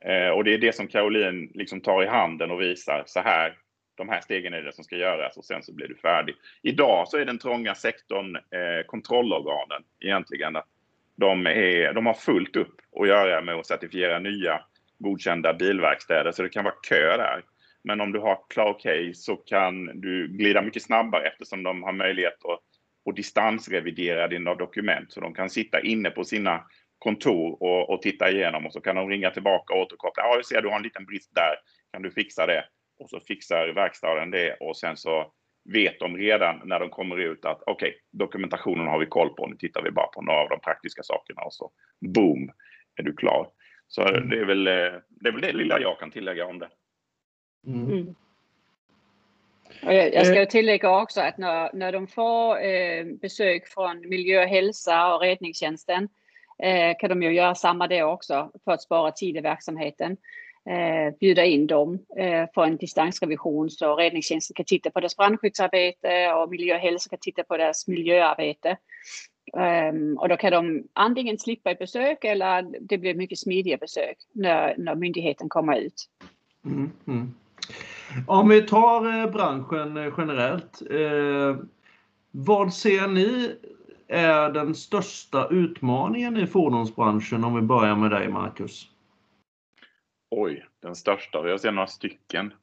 Eh, 0.06 0.30
och 0.30 0.44
det 0.44 0.54
är 0.54 0.58
det 0.58 0.76
som 0.76 0.88
Caroline 0.88 1.52
liksom 1.54 1.82
tar 1.82 2.04
i 2.04 2.08
handen 2.08 2.52
och 2.52 2.62
visar. 2.62 3.04
Så 3.06 3.20
här, 3.20 3.58
de 3.96 4.10
här 4.10 4.22
stegen 4.22 4.54
är 4.54 4.62
det 4.62 4.74
som 4.74 4.84
ska 4.84 4.96
göras 4.96 5.38
och 5.38 5.46
sen 5.46 5.64
så 5.64 5.74
blir 5.74 5.88
du 5.88 5.96
färdig. 5.96 6.36
Idag 6.62 7.08
så 7.08 7.18
är 7.18 7.26
den 7.26 7.40
trånga 7.40 7.76
sektorn 7.76 8.36
eh, 8.36 8.86
kontrollorganen 8.88 9.84
egentligen. 10.00 10.56
Att 10.56 10.68
de, 11.16 11.48
är, 11.48 11.94
de 11.94 12.06
har 12.06 12.14
fullt 12.14 12.56
upp 12.56 12.76
att 13.00 13.08
göra 13.08 13.42
med 13.42 13.56
att 13.56 13.68
certifiera 13.68 14.20
nya 14.20 14.62
godkända 15.00 15.54
bilverkstäder, 15.54 16.32
så 16.32 16.44
det 16.44 16.50
kan 16.50 16.64
vara 16.64 16.76
kö 16.90 17.18
där. 17.18 17.44
Men 17.84 18.02
om 18.02 18.12
du 18.12 18.20
har 18.20 18.40
CloudCase 18.50 19.14
så 19.14 19.36
kan 19.36 20.02
du 20.02 20.28
glida 20.28 20.62
mycket 20.62 20.84
snabbare 20.84 21.28
eftersom 21.28 21.64
de 21.64 21.84
har 21.84 21.94
möjlighet 21.94 22.46
att, 22.46 22.60
att 23.10 23.16
distansrevidera 23.16 24.28
dina 24.28 24.56
dokument. 24.56 25.12
Så 25.12 25.20
de 25.20 25.34
kan 25.34 25.50
sitta 25.50 25.82
inne 25.82 26.10
på 26.10 26.24
sina 26.24 26.64
kontor 27.02 27.64
och, 27.64 27.90
och 27.90 28.02
titta 28.02 28.32
igenom 28.32 28.66
och 28.66 28.74
så 28.74 28.82
kan 28.82 28.96
de 28.96 29.10
ringa 29.10 29.32
tillbaka 29.32 29.74
och 29.74 29.82
återkoppla. 29.82 30.24
Ja, 30.24 30.36
jag 30.36 30.46
ser 30.46 30.62
du 30.62 30.70
har 30.70 30.76
en 30.76 30.84
liten 30.84 31.06
brist 31.06 31.36
där. 31.36 31.56
Kan 31.94 32.02
du 32.02 32.12
fixa 32.12 32.46
det? 32.46 32.66
Och 33.00 33.10
så 33.10 33.20
fixar 33.20 33.68
verkstaden 33.68 34.32
det 34.32 34.54
och 34.54 34.78
sen 34.78 34.98
så 34.98 35.32
vet 35.74 36.00
de 36.00 36.18
redan 36.18 36.62
när 36.66 36.80
de 36.80 36.90
kommer 36.90 37.18
ut 37.18 37.46
att 37.46 37.62
okej, 37.66 37.90
okay, 37.90 38.00
dokumentationen 38.12 38.88
har 38.88 39.00
vi 39.00 39.06
koll 39.06 39.30
på. 39.30 39.48
Nu 39.48 39.56
tittar 39.56 39.82
vi 39.84 39.92
bara 39.92 40.08
på 40.08 40.22
några 40.22 40.40
av 40.40 40.50
de 40.50 40.60
praktiska 40.60 41.04
sakerna 41.04 41.42
och 41.42 41.54
så 41.54 41.72
boom, 42.00 42.52
är 42.96 43.04
du 43.04 43.14
klar. 43.16 43.48
Så 43.88 44.02
mm. 44.02 44.30
det, 44.30 44.40
är 44.40 44.46
väl, 44.46 44.68
eh, 44.68 44.74
det 45.10 45.28
är 45.28 45.32
väl 45.32 45.42
det 45.42 45.54
lilla 45.54 45.80
jag 45.80 46.00
kan 46.00 46.12
tillägga 46.12 46.46
om 46.46 46.60
det. 46.60 46.70
Mm. 47.68 47.92
mm. 47.92 48.16
Jag, 49.82 50.28
ska 50.28 50.42
eh. 50.42 50.48
tillägga 50.48 51.02
också 51.02 51.22
att 51.22 51.38
när, 51.38 51.70
när 51.74 51.92
de 51.92 52.08
får 52.08 52.64
eh, 52.64 53.06
besök 53.06 53.68
från 53.68 54.10
miljö 54.10 54.44
och 54.44 54.50
hälsa 54.50 55.16
och 55.16 55.22
räddningstjänsten 55.22 56.04
eh, 56.04 56.10
Eh, 56.62 56.96
kan 57.00 57.10
de 57.10 57.24
ju 57.24 57.34
göra 57.34 57.56
samma 57.56 57.88
det 57.88 58.04
också 58.04 58.52
för 58.64 58.72
att 58.72 58.82
spara 58.82 59.12
tid 59.12 59.38
i 59.38 59.42
verksamheten 59.42 60.18
eh, 60.70 61.18
bjuda 61.20 61.46
in 61.46 61.68
dem 61.68 62.00
eh, 62.18 62.46
för 62.54 62.64
en 62.64 62.78
distansrevision 62.78 63.70
så 63.70 63.96
räddningstjänsten 63.96 64.54
kan 64.54 64.66
titta 64.66 64.90
på 64.92 65.00
deras 65.00 65.18
brandskyddsarbete 65.18 66.34
och 66.34 66.50
miljö 66.50 66.76
och 66.76 66.82
hälsa 66.82 67.10
kan 67.10 67.20
titta 67.22 67.44
på 67.44 67.58
deras 67.58 67.88
miljöarbete. 67.88 68.78
Um, 69.54 70.18
och 70.18 70.30
då 70.30 70.38
kan 70.38 70.52
de 70.52 70.84
antingen 70.94 71.38
slippa 71.38 71.72
ett 71.72 71.80
besök 71.80 72.24
eller 72.24 72.68
det 72.80 72.98
blir 72.98 73.16
mycket 73.16 73.40
smidiga 73.40 73.78
besök 73.78 74.18
när, 74.32 74.76
när 74.78 74.96
myndigheten 74.96 75.50
kommer 75.50 75.78
ut. 75.78 76.10
Mm, 76.66 76.92
mm. 77.08 77.34
Om 78.28 78.50
vi 78.50 78.62
tar 78.62 79.22
eh, 79.22 79.32
branschen 79.32 79.98
eh, 79.98 80.14
generellt. 80.18 80.82
Eh, 80.90 81.66
vad 82.32 82.74
ser 82.74 83.08
ni 83.08 83.56
är 84.12 84.50
den 84.50 84.76
största 84.76 85.48
utmaningen 85.48 86.38
i 86.38 86.48
fordonsbranschen 86.48 87.44
om 87.44 87.56
vi 87.56 87.62
börjar 87.62 87.96
med 87.96 88.12
dig 88.12 88.28
Marcus? 88.28 88.88
Oj, 90.30 90.66
den 90.82 90.96
största. 90.96 91.48
Jag 91.48 91.60
ser 91.60 91.72
några 91.72 91.88
stycken. 91.88 92.54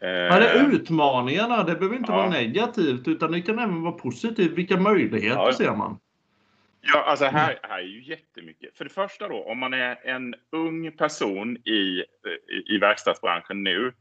Eh, 0.00 0.08
ja, 0.08 0.38
det 0.38 0.48
är 0.48 0.72
utmaningarna. 0.72 1.62
Det 1.62 1.74
behöver 1.74 1.96
inte 1.96 2.12
ja. 2.12 2.16
vara 2.16 2.30
negativt 2.30 3.08
utan 3.08 3.32
det 3.32 3.42
kan 3.42 3.58
även 3.58 3.82
vara 3.82 3.92
positivt. 3.92 4.52
Vilka 4.52 4.76
möjligheter 4.76 5.40
ja. 5.40 5.52
ser 5.52 5.76
man? 5.76 5.98
Ja, 6.80 7.04
alltså 7.04 7.24
här, 7.24 7.58
här 7.62 7.78
är 7.78 7.82
ju 7.82 8.02
jättemycket. 8.02 8.76
För 8.76 8.84
det 8.84 8.90
första 8.90 9.28
då, 9.28 9.44
om 9.44 9.58
man 9.58 9.74
är 9.74 10.06
en 10.06 10.34
ung 10.52 10.92
person 10.92 11.56
i, 11.56 12.04
i, 12.48 12.74
i 12.74 12.78
verkstadsbranschen 12.78 13.62
nu 13.62 13.92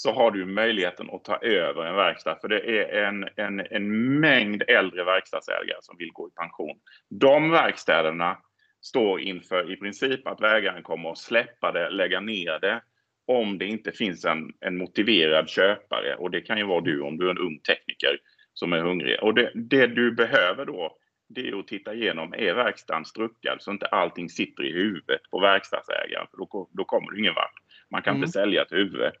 så 0.00 0.12
har 0.12 0.30
du 0.30 0.46
möjligheten 0.46 1.10
att 1.10 1.24
ta 1.24 1.36
över 1.36 1.84
en 1.84 1.94
verkstad. 1.94 2.38
För 2.40 2.48
det 2.48 2.60
är 2.60 3.04
en, 3.04 3.28
en, 3.36 3.60
en 3.60 4.20
mängd 4.20 4.62
äldre 4.68 5.04
verkstadsägare 5.04 5.78
som 5.80 5.96
vill 5.98 6.12
gå 6.12 6.28
i 6.28 6.30
pension. 6.30 6.78
De 7.08 7.50
verkstäderna 7.50 8.38
står 8.80 9.20
inför 9.20 9.72
i 9.72 9.76
princip 9.76 10.26
att 10.26 10.40
vägaren 10.40 10.82
kommer 10.82 11.10
att 11.10 11.18
släppa 11.18 11.72
det, 11.72 11.90
lägga 11.90 12.20
ner 12.20 12.58
det 12.58 12.82
om 13.26 13.58
det 13.58 13.66
inte 13.66 13.92
finns 13.92 14.24
en, 14.24 14.52
en 14.60 14.76
motiverad 14.76 15.48
köpare 15.48 16.14
och 16.14 16.30
det 16.30 16.40
kan 16.40 16.58
ju 16.58 16.66
vara 16.66 16.80
du 16.80 17.00
om 17.00 17.18
du 17.18 17.26
är 17.26 17.30
en 17.30 17.38
ung 17.38 17.58
tekniker 17.58 18.18
som 18.52 18.72
är 18.72 18.80
hungrig. 18.80 19.22
Och 19.22 19.34
det, 19.34 19.52
det 19.54 19.86
du 19.86 20.12
behöver 20.12 20.66
då 20.66 20.96
det 21.28 21.48
är 21.48 21.58
att 21.58 21.66
titta 21.66 21.94
igenom, 21.94 22.34
är 22.34 22.54
verkstaden 22.54 23.04
struckad 23.04 23.62
så 23.62 23.70
inte 23.70 23.86
allting 23.86 24.28
sitter 24.28 24.64
i 24.64 24.72
huvudet 24.72 25.20
på 25.30 25.40
verkstadsägaren? 25.40 26.26
För 26.30 26.36
då, 26.36 26.68
då 26.72 26.84
kommer 26.84 27.10
du 27.10 27.18
ingen 27.18 27.34
vart. 27.34 27.54
Man 27.90 28.02
kan 28.02 28.10
mm. 28.10 28.22
inte 28.22 28.32
sälja 28.32 28.62
ett 28.62 28.72
huvud. 28.72 29.12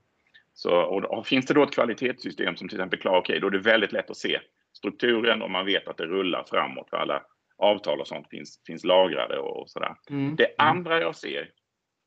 Så, 0.62 0.80
och, 0.80 1.26
finns 1.26 1.46
det 1.46 1.54
då 1.54 1.62
ett 1.62 1.74
kvalitetssystem 1.74 2.56
som 2.56 2.68
till 2.68 2.78
exempel 2.78 2.98
Klar 2.98 3.40
då 3.40 3.46
är 3.46 3.50
det 3.50 3.58
väldigt 3.58 3.92
lätt 3.92 4.10
att 4.10 4.16
se 4.16 4.40
strukturen 4.72 5.42
och 5.42 5.50
man 5.50 5.66
vet 5.66 5.88
att 5.88 5.96
det 5.96 6.06
rullar 6.06 6.44
framåt 6.50 6.90
för 6.90 6.96
alla 6.96 7.22
avtal 7.58 8.00
och 8.00 8.06
sånt 8.06 8.28
finns, 8.30 8.62
finns 8.66 8.84
lagrade 8.84 9.38
och, 9.38 9.62
och 9.62 9.70
sådär. 9.70 9.94
Mm. 10.10 10.36
Det 10.36 10.54
andra 10.58 11.00
jag 11.00 11.16
ser, 11.16 11.50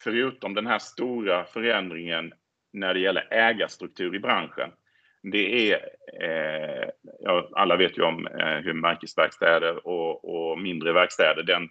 förutom 0.04 0.54
den 0.54 0.68
här 0.68 0.80
stora 0.80 1.46
förändringen 1.46 2.34
när 2.74 2.94
det 2.94 3.00
gäller 3.00 3.28
ägarstruktur 3.32 4.16
i 4.16 4.20
branschen, 4.20 4.70
det 5.32 5.72
är, 5.72 5.80
eh, 6.22 6.89
ja, 7.20 7.50
alla 7.52 7.76
vet 7.76 7.98
ju 7.98 8.02
om 8.02 8.28
eh, 8.28 8.58
hur 8.58 8.74
märkesverkstäder 8.74 9.88
och, 9.88 10.52
och, 10.52 10.60
mindre 10.60 10.94
verkstäder, 10.94 11.44
den, 11.44 11.70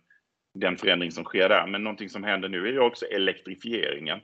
den 0.54 0.76
förändring 0.76 1.10
som 1.10 1.24
sker 1.24 1.48
där. 1.48 1.66
Men 1.66 1.84
någonting 1.84 2.08
som 2.08 2.24
händer 2.24 2.48
nu 2.48 2.66
är 2.66 2.72
ju 2.72 2.80
också 2.80 3.06
elektrifieringen. 3.06 4.20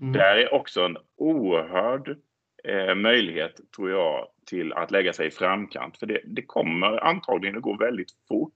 Mm. 0.00 0.12
Där 0.12 0.36
är 0.36 0.54
också 0.54 0.80
en 0.80 0.96
oerhörd 1.16 2.16
eh, 2.64 2.94
möjlighet, 2.94 3.60
tror 3.76 3.90
jag, 3.90 4.28
till 4.46 4.72
att 4.72 4.90
lägga 4.90 5.12
sig 5.12 5.26
i 5.26 5.30
framkant. 5.30 5.98
För 5.98 6.06
det, 6.06 6.20
det 6.24 6.42
kommer 6.42 7.04
antagligen 7.04 7.56
att 7.56 7.62
gå 7.62 7.76
väldigt 7.76 8.10
fort. 8.28 8.52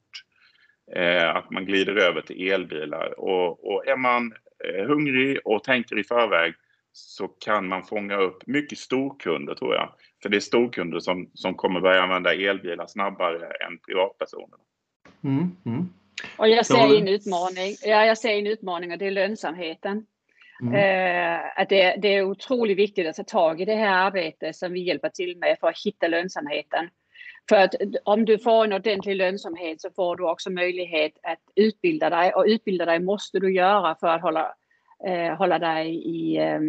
Eh, 0.97 1.37
att 1.37 1.51
man 1.51 1.65
glider 1.65 1.97
över 1.97 2.21
till 2.21 2.53
elbilar. 2.53 3.21
Och, 3.21 3.73
och 3.73 3.87
är 3.87 3.97
man 3.97 4.33
eh, 4.65 4.87
hungrig 4.87 5.39
och 5.45 5.65
tänker 5.65 5.99
i 5.99 6.05
förväg 6.05 6.55
så 6.93 7.29
kan 7.29 7.69
man 7.69 7.85
fånga 7.85 8.17
upp 8.17 8.47
mycket 8.47 8.79
storkunder 8.79 9.55
tror 9.55 9.75
jag. 9.75 9.93
För 10.23 10.29
det 10.29 10.37
är 10.37 10.41
storkunder 10.41 11.01
som, 11.01 11.31
som 11.35 11.55
kommer 11.55 11.81
börja 11.81 12.03
använda 12.03 12.35
elbilar 12.35 12.87
snabbare 12.87 13.47
än 13.47 13.79
privatpersoner. 13.79 14.59
Mm, 15.25 15.57
mm. 15.67 15.89
Och 16.37 16.49
jag 16.49 16.67
ser 16.67 16.97
en 16.99 17.09
utmaning. 17.09 17.75
Ja, 17.83 18.05
jag 18.05 18.19
ser 18.19 18.39
en 18.39 18.47
utmaning 18.47 18.93
och 18.93 18.99
det 18.99 19.07
är 19.07 19.11
lönsamheten. 19.11 20.07
Mm. 20.63 20.75
Eh, 20.75 21.41
att 21.57 21.69
det, 21.69 21.97
det, 21.99 22.09
är 22.09 22.23
otroligt 22.23 22.79
viktigt 22.79 23.09
att 23.09 23.17
ta 23.17 23.25
tag 23.25 23.61
i 23.61 23.65
det 23.65 23.75
här 23.75 24.07
arbetet 24.07 24.57
som 24.57 24.73
vi 24.73 24.81
hjälper 24.81 25.09
till 25.09 25.37
med 25.39 25.57
för 25.61 25.69
att 25.69 25.85
hitta 25.85 26.09
lönsamheten. 26.09 26.89
För 27.49 27.57
att 27.57 27.75
om 28.05 28.25
du 28.25 28.39
får 28.39 28.65
en 28.65 28.73
ordentlig 28.73 29.17
lönsamhet 29.17 29.81
så 29.81 29.91
får 29.91 30.17
du 30.17 30.31
också 30.31 30.51
möjlighet 30.51 31.13
att 31.23 31.39
utbilda 31.55 32.11
dig 32.11 32.33
och 32.33 32.45
utbilda 32.47 32.85
dig 32.85 33.01
måste 33.01 33.39
du 33.39 33.55
göra 33.55 33.97
för 34.01 34.07
att 34.07 34.23
hålla, 34.23 34.55
eh, 35.07 35.37
hålla 35.37 35.59
dig 35.59 35.95
i, 35.95 36.37
eh, 36.37 36.61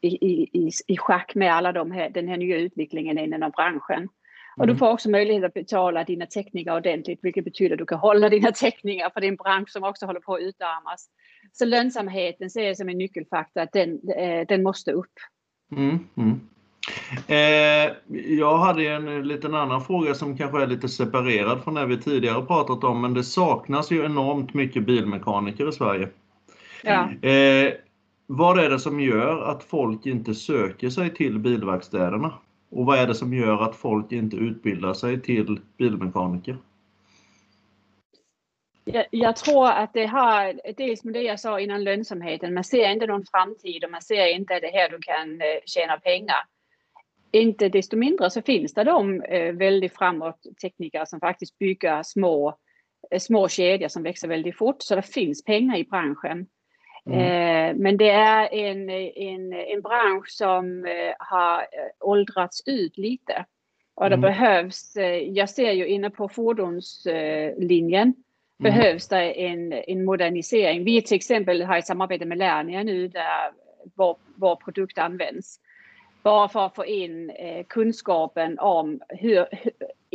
i, 0.00 0.08
i, 0.52 0.70
i 0.86 0.96
schack 0.96 1.34
med 1.34 1.54
alla 1.54 1.72
de 1.72 1.90
här, 1.90 2.10
den 2.10 2.28
här 2.28 2.36
nya 2.36 2.56
utvecklingen 2.56 3.18
inom 3.18 3.50
branschen. 3.50 4.08
Och 4.56 4.66
du 4.66 4.70
mm. 4.70 4.78
får 4.78 4.90
också 4.90 5.10
möjlighet 5.10 5.44
att 5.44 5.54
betala 5.54 6.04
dina 6.04 6.26
teckningar 6.26 6.76
ordentligt, 6.76 7.18
vilket 7.22 7.44
betyder 7.44 7.74
att 7.74 7.78
du 7.78 7.86
kan 7.86 7.98
hålla 7.98 8.28
dina 8.28 8.52
teckningar 8.52 9.10
för 9.10 9.20
det 9.20 9.26
är 9.26 9.28
en 9.28 9.36
bransch 9.36 9.70
som 9.70 9.84
också 9.84 10.06
håller 10.06 10.20
på 10.20 10.34
att 10.34 10.40
utarmas. 10.40 11.08
Så 11.58 11.64
lönsamheten 11.64 12.50
ser 12.50 12.62
jag 12.62 12.76
som 12.76 12.88
en 12.88 12.98
nyckelfaktor, 12.98 13.60
att 13.60 13.72
den, 13.72 14.00
eh, 14.16 14.46
den 14.48 14.62
måste 14.62 14.92
upp. 14.92 15.12
Mm, 15.72 15.98
mm. 16.14 16.40
Eh, 17.26 17.92
jag 18.38 18.58
hade 18.58 18.88
en 18.88 19.28
liten 19.28 19.54
annan 19.54 19.80
fråga 19.80 20.14
som 20.14 20.36
kanske 20.36 20.62
är 20.62 20.66
lite 20.66 20.88
separerad 20.88 21.64
från 21.64 21.74
det 21.74 21.86
vi 21.86 21.98
tidigare 21.98 22.46
pratat 22.46 22.84
om, 22.84 23.00
men 23.00 23.14
det 23.14 23.24
saknas 23.24 23.90
ju 23.90 24.04
enormt 24.04 24.54
mycket 24.54 24.86
bilmekaniker 24.86 25.68
i 25.68 25.72
Sverige. 25.72 26.08
Ja. 26.82 27.28
Eh, 27.28 27.72
vad 28.26 28.58
är 28.58 28.70
det 28.70 28.78
som 28.78 29.00
gör 29.00 29.42
att 29.42 29.64
folk 29.64 30.06
inte 30.06 30.34
söker 30.34 30.90
sig 30.90 31.14
till 31.14 31.38
bilverkstäderna? 31.38 32.32
Och 32.70 32.86
vad 32.86 32.98
är 32.98 33.06
det 33.06 33.14
som 33.14 33.34
gör 33.34 33.62
att 33.62 33.76
folk 33.76 34.12
inte 34.12 34.36
utbildar 34.36 34.94
sig 34.94 35.20
till 35.20 35.60
bilmekaniker? 35.78 36.58
Jag, 38.88 39.06
jag, 39.10 39.36
tror 39.36 39.68
att 39.68 39.92
det 39.92 40.06
har, 40.06 40.72
dels 40.76 41.04
med 41.04 41.14
det 41.14 41.22
jag 41.22 41.40
sa 41.40 41.60
innan 41.60 41.84
lönsamheten, 41.84 42.54
man 42.54 42.64
ser 42.64 42.90
inte 42.90 43.06
någon 43.06 43.24
framtid 43.26 43.84
och 43.84 43.90
man 43.90 44.02
ser 44.02 44.26
inte 44.26 44.60
det 44.60 44.70
här 44.70 44.90
du 44.90 44.98
kan 44.98 45.40
eh, 45.40 45.58
tjäna 45.66 45.98
pengar. 45.98 46.36
Inte 47.32 47.68
desto 47.68 47.96
mindre 47.96 48.30
så 48.30 48.42
finns 48.42 48.74
det 48.74 48.84
de 48.84 49.22
eh, 49.22 49.52
väldigt 49.52 49.96
framåt 49.96 50.46
tekniker 50.62 51.04
som 51.04 51.20
faktiskt 51.20 51.58
bygger 51.58 52.02
små, 52.02 52.58
eh, 53.10 53.18
små 53.18 53.48
kedjor 53.48 53.88
som 53.88 54.02
växer 54.02 54.28
väldigt 54.28 54.56
fort, 54.56 54.76
så 54.78 54.96
det 54.96 55.02
finns 55.02 55.44
pengar 55.44 55.76
i 55.76 55.84
branschen. 55.84 56.46
Mm. 57.06 57.76
Men 57.76 57.96
det 57.96 58.10
är 58.10 58.54
en, 58.54 58.90
en, 58.90 59.52
en 59.52 59.80
bransch 59.80 60.28
som 60.28 60.86
har 61.18 61.66
åldrats 62.00 62.62
ut 62.66 62.98
lite. 62.98 63.44
Och 63.94 64.10
det 64.10 64.16
mm. 64.16 64.20
behövs, 64.20 64.96
jag 65.28 65.50
ser 65.50 65.72
ju 65.72 65.86
inne 65.86 66.10
på 66.10 66.28
fordonslinjen, 66.28 68.14
mm. 68.60 68.72
behövs 68.72 69.08
det 69.08 69.46
en, 69.46 69.72
en 69.72 70.04
modernisering. 70.04 70.84
Vi 70.84 71.02
till 71.02 71.16
exempel 71.16 71.62
har 71.62 71.78
ett 71.78 71.86
samarbete 71.86 72.24
med 72.24 72.38
Lernia 72.38 72.82
nu 72.82 73.08
där 73.08 73.52
vår, 73.94 74.16
vår 74.34 74.56
produkt 74.56 74.98
används. 74.98 75.60
Bara 76.22 76.48
för 76.48 76.66
att 76.66 76.74
få 76.74 76.86
in 76.86 77.30
eh, 77.30 77.66
kunskapen 77.68 78.58
om 78.58 79.00
hur, 79.08 79.46
hur 79.50 79.72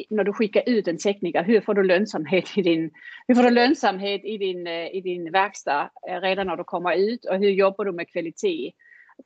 när 0.10 0.23
du 0.23 0.34
skickar 0.34 0.63
ut 0.65 0.88
en 0.88 0.97
tekniker, 0.97 1.43
hur 1.43 1.62
får 1.62 1.73
du 1.73 1.84
lönsamhet 1.84 2.58
i 2.58 2.62
din, 2.62 2.91
hur 3.27 3.36
får 3.36 3.43
du 3.43 3.49
lönsamhet 3.49 4.21
i 4.25 4.38
din, 4.38 4.67
eh, 4.67 4.95
i 4.95 5.01
din 5.01 5.32
verkstad 5.32 5.89
eh, 6.08 6.21
redan 6.21 6.47
när 6.47 6.56
du 6.56 6.63
kommer 6.63 6.95
ut 6.95 7.25
och 7.25 7.36
hur 7.36 7.49
jobbar 7.49 7.86
du 7.86 7.91
med 7.91 8.10
kvalitet 8.10 8.71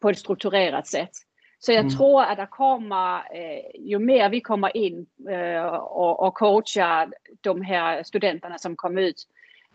på 0.01 0.10
ett 0.10 0.17
strukturerat 0.17 0.88
sätt. 0.88 1.12
Så 1.65 1.71
jag 1.71 1.80
mm. 1.80 1.93
tror 1.93 2.21
att 2.21 2.38
det 2.38 2.47
kommer, 2.49 3.15
eh, 3.15 3.62
ju 3.80 3.99
mer 3.99 4.30
vi 4.30 4.41
kommer 4.41 4.78
in 4.78 5.06
och, 5.82 6.28
och 6.28 6.34
coachar 6.34 7.13
de 7.41 7.62
här 7.62 8.04
studenterna 8.04 8.58
som 8.58 8.75
kommer 8.75 9.01
ut. 9.01 9.23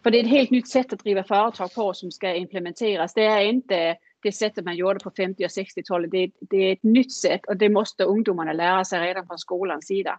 För 0.02 0.10
det 0.10 0.18
är 0.18 0.24
ett 0.24 0.30
helt 0.30 0.50
nytt 0.50 0.68
sätt 0.68 0.92
att 0.92 0.98
driva 0.98 1.24
företag 1.24 1.74
på 1.74 1.94
som 1.94 2.10
ska 2.10 2.34
implementeras. 2.34 3.14
Det 3.14 3.24
är 3.24 3.40
inte 3.40 3.96
det 4.22 4.32
sättet 4.32 4.64
man 4.64 4.76
gjorde 4.76 4.98
på 5.00 5.10
50 5.10 5.44
och 5.44 5.48
60-talet. 5.48 6.10
Det, 6.10 6.30
det, 6.40 6.56
är 6.56 6.72
ett 6.72 6.82
nytt 6.82 7.12
sätt 7.12 7.46
och 7.46 7.56
det 7.56 7.68
måste 7.68 8.04
ungdomarna 8.04 8.52
lära 8.52 8.84
sig 8.84 9.00
redan 9.00 9.26
från 9.26 9.38
skolans 9.38 9.86
sida. 9.86 10.18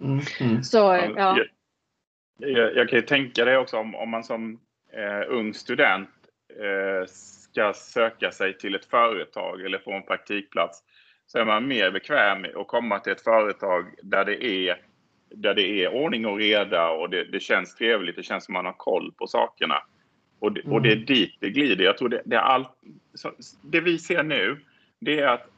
Mm, 0.00 0.20
mm. 0.40 0.62
Så, 0.62 0.78
ja. 0.78 1.10
Jag, 1.16 1.38
jag, 2.36 2.76
jag, 2.76 2.88
kan 2.88 2.98
ju 2.98 3.02
tänka 3.02 3.44
det 3.44 3.58
också 3.58 3.76
om, 3.76 3.94
om 3.94 4.10
man 4.10 4.24
som 4.24 4.60
eh, 4.92 5.32
ung 5.36 5.54
student 5.54 6.08
eh, 6.48 7.06
ska 7.52 7.72
söka 7.72 8.30
sig 8.30 8.58
till 8.58 8.74
ett 8.74 8.84
företag 8.84 9.60
eller 9.60 9.78
få 9.78 9.92
en 9.92 10.02
praktikplats 10.02 10.82
så 11.26 11.38
är 11.38 11.44
man 11.44 11.68
mer 11.68 11.90
bekväm 11.90 12.46
att 12.56 12.66
komma 12.66 12.98
till 12.98 13.12
ett 13.12 13.24
företag 13.24 13.94
där 14.02 14.24
det 14.24 14.44
är, 14.44 14.80
där 15.30 15.54
det 15.54 15.84
är 15.84 15.94
ordning 15.94 16.26
och 16.26 16.36
reda 16.36 16.90
och 16.90 17.10
det, 17.10 17.24
det 17.24 17.40
känns 17.40 17.74
trevligt. 17.74 18.16
Det 18.16 18.22
känns 18.22 18.44
som 18.44 18.52
man 18.52 18.66
har 18.66 18.72
koll 18.72 19.12
på 19.12 19.26
sakerna. 19.26 19.82
Och 20.38 20.52
det, 20.52 20.62
och 20.62 20.82
det 20.82 20.88
är 20.88 20.96
mm. 20.96 21.06
dit 21.06 21.36
det 21.40 21.50
glider. 21.50 21.84
Jag 21.84 21.98
tror 21.98 22.08
det, 22.08 22.22
det, 22.24 22.36
är 22.36 22.40
all, 22.40 22.66
det 23.62 23.80
vi 23.80 23.98
ser 23.98 24.22
nu, 24.22 24.60
det 25.00 25.20
är 25.20 25.26
att 25.26 25.48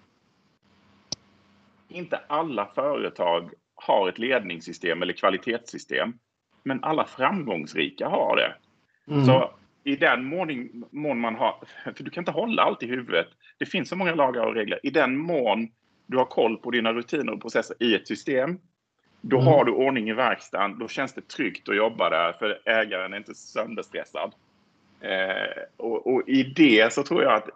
inte 1.89 2.21
alla 2.27 2.67
företag 2.67 3.51
har 3.75 4.09
ett 4.09 4.19
ledningssystem 4.19 5.03
eller 5.03 5.13
kvalitetssystem. 5.13 6.13
Men 6.63 6.85
alla 6.85 7.05
framgångsrika 7.05 8.09
har 8.09 8.37
det. 8.37 8.55
Mm. 9.13 9.25
Så 9.25 9.55
i 9.85 9.97
den 9.97 10.25
mån, 10.25 10.71
mån 10.91 11.21
man 11.21 11.35
har, 11.35 11.55
för 11.85 12.05
du 12.05 12.11
kan 12.11 12.21
inte 12.23 12.31
hålla 12.31 12.63
allt 12.63 12.83
i 12.83 12.87
huvudet. 12.87 13.29
Det 13.59 13.67
finns 13.67 13.89
så 13.89 13.97
många 13.97 14.15
lagar 14.15 14.47
och 14.47 14.55
regler. 14.55 14.81
I 14.83 14.91
den 14.91 15.17
mån 15.17 15.69
du 16.07 16.17
har 16.17 16.25
koll 16.25 16.57
på 16.57 16.71
dina 16.71 16.93
rutiner 16.93 17.33
och 17.33 17.43
processer 17.43 17.77
i 17.81 17.95
ett 17.95 18.09
system, 18.09 18.59
då 19.21 19.37
mm. 19.37 19.47
har 19.47 19.65
du 19.65 19.73
ordning 19.73 20.09
i 20.09 20.13
verkstaden. 20.13 20.79
Då 20.79 20.89
känns 20.89 21.13
det 21.13 21.29
tryggt 21.29 21.69
att 21.69 21.77
jobba 21.77 22.11
där 22.11 22.33
för 22.33 22.61
ägaren 22.65 23.13
är 23.13 23.17
inte 23.17 23.35
sönderstressad. 23.35 24.35
Eh, 25.01 25.63
och, 25.77 26.15
och, 26.15 26.29
i 26.29 26.43
det 26.43 26.93
så 26.93 27.03
tror 27.03 27.23
jag 27.23 27.33
att 27.33 27.49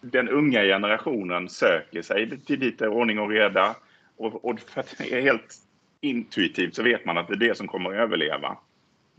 den 0.00 0.28
unga 0.28 0.62
generationen 0.62 1.48
söker 1.48 2.02
sig 2.02 2.40
till 2.40 2.60
dit 2.60 2.82
ordning 2.82 3.18
och 3.18 3.30
reda. 3.30 3.76
Och, 4.16 4.44
och 4.44 4.60
för 4.60 4.80
att 4.80 4.94
det 4.98 5.12
är 5.12 5.20
helt 5.20 5.54
intuitivt 6.00 6.74
så 6.74 6.82
vet 6.82 7.04
man 7.04 7.18
att 7.18 7.28
det 7.28 7.34
är 7.34 7.48
det 7.48 7.56
som 7.56 7.68
kommer 7.68 7.90
att 7.90 7.96
överleva. 7.96 8.58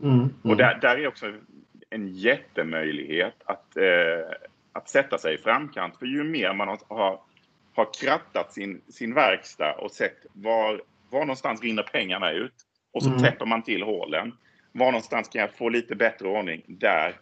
Mm, 0.02 0.14
mm. 0.14 0.30
Och 0.42 0.56
där, 0.56 0.78
där, 0.80 0.96
är 0.96 1.06
också 1.06 1.32
en 1.90 2.08
jättemöjlighet 2.08 3.34
att, 3.44 3.76
eh, 3.76 4.32
att 4.72 4.88
sätta 4.88 5.18
sig 5.18 5.34
i 5.34 5.38
framkant. 5.38 5.98
För 5.98 6.06
ju 6.06 6.24
mer 6.24 6.52
man 6.52 6.68
har, 6.68 6.78
har, 6.88 7.20
krattat 8.00 8.52
sin, 8.52 8.80
sin 8.88 9.14
verkstad 9.14 9.74
och 9.74 9.90
sett 9.90 10.26
var, 10.32 10.82
var 11.10 11.20
någonstans 11.20 11.62
rinner 11.62 11.82
pengarna 11.82 12.32
ut 12.32 12.54
och 12.92 13.02
så 13.02 13.08
mm. 13.08 13.22
täpper 13.22 13.46
man 13.46 13.62
till 13.62 13.82
hålen. 13.82 14.32
Var 14.72 14.86
någonstans 14.86 15.28
kan 15.28 15.40
jag 15.40 15.54
få 15.54 15.68
lite 15.68 15.96
bättre 15.96 16.28
ordning? 16.28 16.62
Där. 16.66 17.14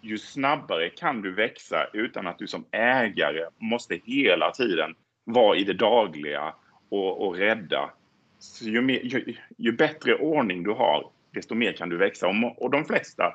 Ju 0.00 0.18
snabbare 0.18 0.88
kan 0.88 1.22
du 1.22 1.34
växa 1.34 1.86
utan 1.92 2.26
att 2.26 2.38
du 2.38 2.46
som 2.46 2.64
ägare 2.70 3.46
måste 3.58 4.00
hela 4.04 4.50
tiden 4.50 4.94
vara 5.24 5.56
i 5.56 5.64
det 5.64 5.72
dagliga 5.72 6.54
och, 6.88 7.26
och 7.26 7.36
rädda. 7.36 7.90
Så 8.38 8.64
ju, 8.64 8.80
mer, 8.80 9.00
ju, 9.02 9.36
ju, 9.56 9.72
bättre 9.72 10.14
ordning 10.14 10.62
du 10.62 10.70
har, 10.70 11.10
desto 11.30 11.54
mer 11.54 11.72
kan 11.72 11.88
du 11.88 11.96
växa. 11.96 12.28
Och, 12.28 12.62
och 12.62 12.70
de 12.70 12.84
flesta 12.84 13.34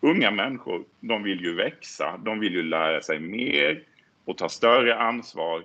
unga 0.00 0.30
människor, 0.30 0.84
de 1.00 1.22
vill 1.22 1.40
ju 1.40 1.54
växa. 1.54 2.16
De 2.24 2.40
vill 2.40 2.54
ju 2.54 2.62
lära 2.62 3.00
sig 3.00 3.20
mer 3.20 3.82
och 4.24 4.38
ta 4.38 4.48
större 4.48 4.98
ansvar. 4.98 5.64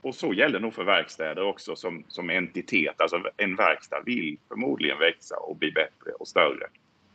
Och 0.00 0.14
så 0.14 0.32
gäller 0.32 0.60
nog 0.60 0.74
för 0.74 0.84
verkstäder 0.84 1.42
också 1.42 1.76
som, 1.76 2.04
som 2.08 2.30
entitet. 2.30 3.00
Alltså 3.00 3.22
en 3.36 3.56
verkstad 3.56 4.00
vill 4.06 4.38
förmodligen 4.48 4.98
växa 4.98 5.36
och 5.36 5.56
bli 5.56 5.72
bättre 5.72 6.12
och 6.18 6.28
större. 6.28 6.66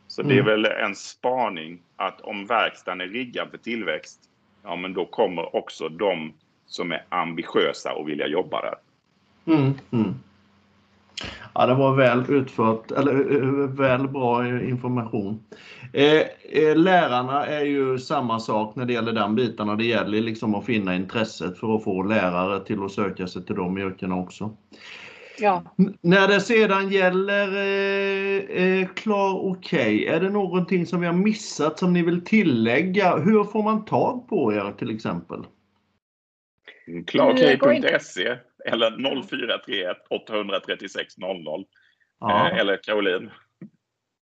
Så 0.06 0.22
mm. 0.22 0.28
det 0.28 0.34
är 0.34 0.42
mm. 0.42 0.62
väl 0.62 0.72
en 0.84 0.94
spaning 0.94 1.82
att 1.96 2.20
om 2.20 2.46
verkstaden 2.46 3.00
är 3.00 3.08
riggad 3.08 3.50
för 3.50 3.58
tillväxt, 3.58 4.20
ja 4.62 4.76
men 4.76 4.94
då 4.94 5.06
kommer 5.06 5.56
också 5.56 5.88
de 5.88 6.32
som 6.66 6.92
är 6.92 7.04
ambitiösa 7.08 7.94
och 7.94 8.08
vilja 8.08 8.26
jobba 8.26 8.60
där. 8.60 8.74
Mm, 9.54 9.74
mm. 9.92 10.14
Ja, 11.54 11.66
det 11.66 11.74
var 11.74 11.94
väl 11.94 12.24
utfört, 12.28 12.90
eller 12.90 13.36
eh, 13.36 13.68
väl 13.68 14.08
bra 14.08 14.48
information. 14.48 15.44
Eh, 15.92 16.22
eh, 16.50 16.76
lärarna 16.76 17.46
är 17.46 17.64
ju 17.64 17.98
samma 17.98 18.40
sak 18.40 18.76
när 18.76 18.84
det 18.84 18.92
gäller 18.92 19.12
den 19.12 19.34
biten. 19.34 19.78
Det 19.78 19.84
gäller 19.84 20.20
liksom 20.20 20.54
att 20.54 20.66
finna 20.66 20.94
intresset 20.94 21.58
för 21.58 21.76
att 21.76 21.84
få 21.84 22.02
lärare 22.02 22.64
till 22.64 22.84
att 22.84 22.92
söka 22.92 23.26
sig 23.26 23.44
till 23.44 23.56
de 23.56 23.78
yrkena 23.78 24.16
också. 24.16 24.56
Ja. 25.40 25.62
När 26.00 26.28
det 26.28 26.40
sedan 26.40 26.88
gäller 26.88 27.56
eh, 27.56 28.62
eh 28.62 28.88
Klar 28.88 29.34
Okej, 29.34 29.96
okay, 29.96 30.04
är 30.04 30.20
det 30.20 30.30
någonting 30.30 30.86
som 30.86 31.00
vi 31.00 31.06
har 31.06 31.14
missat 31.14 31.78
som 31.78 31.92
ni 31.92 32.02
vill 32.02 32.24
tillägga? 32.24 33.16
Hur 33.16 33.44
får 33.44 33.62
man 33.62 33.84
tag 33.84 34.28
på 34.28 34.52
er 34.52 34.74
till 34.78 34.94
exempel? 34.94 35.40
Klarokej.se 37.06 38.36
eller 38.72 39.22
0431 39.22 39.96
836 40.10 41.18
00. 41.18 41.64
Ja. 42.20 42.48
Eller 42.48 42.76
Caroline. 42.82 43.30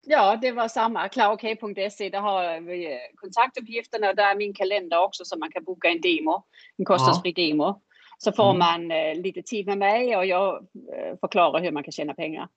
Ja, 0.06 0.38
det 0.42 0.52
var 0.52 0.68
samma. 0.68 1.10
Klarokej.se, 1.10 2.10
där 2.10 2.20
har 2.20 2.62
vi 2.62 3.00
kontaktuppgifterna 3.16 4.10
och 4.10 4.16
där 4.16 4.32
är 4.32 4.36
min 4.36 4.54
kalender 4.54 5.04
också 5.04 5.26
så 5.26 5.40
man 5.40 5.52
kan 5.52 5.64
boka 5.64 5.88
en 5.88 6.02
demo, 6.02 6.44
en 6.78 6.86
kostnadsfri 6.86 7.34
ja. 7.36 7.48
demo. 7.48 7.82
Så 8.18 8.32
får 8.32 8.50
mm. 8.50 8.60
man 8.60 8.92
eh, 8.92 9.22
lite 9.22 9.42
tid 9.42 9.68
med 9.68 9.78
mig 9.78 10.18
och 10.18 10.26
jag 10.26 10.56
eh, 10.96 11.18
förklarar 11.20 11.62
hur 11.62 11.72
man 11.72 11.84
kan 11.84 11.92
tjäna 11.92 12.14
pengar. 12.14 12.48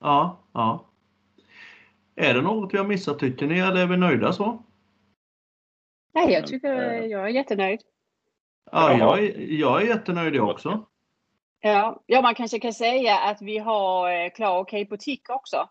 Ja, 0.00 0.48
ja. 0.52 0.90
Är 2.16 2.34
det 2.34 2.42
något 2.42 2.74
vi 2.74 2.78
har 2.78 2.84
missat 2.84 3.18
tycker 3.18 3.46
ni 3.46 3.58
eller 3.58 3.82
är 3.82 3.86
vi 3.86 3.96
nöjda 3.96 4.32
så? 4.32 4.64
Nej, 6.14 6.32
jag 6.32 6.46
tycker 6.46 6.72
jag 7.02 7.24
är 7.24 7.28
jättenöjd. 7.28 7.80
Ja, 8.72 8.98
jag 8.98 9.24
är, 9.24 9.38
jag 9.38 9.82
är 9.82 9.86
jättenöjd 9.86 10.40
också. 10.40 10.86
Ja, 11.66 12.02
ja, 12.06 12.22
man 12.22 12.34
kanske 12.34 12.60
kan 12.60 12.72
säga 12.72 13.18
att 13.18 13.42
vi 13.42 13.58
har 13.58 14.10
eh, 14.10 14.30
Klar 14.30 14.58
okej 14.58 14.84
butik 14.84 15.30
också. 15.30 15.68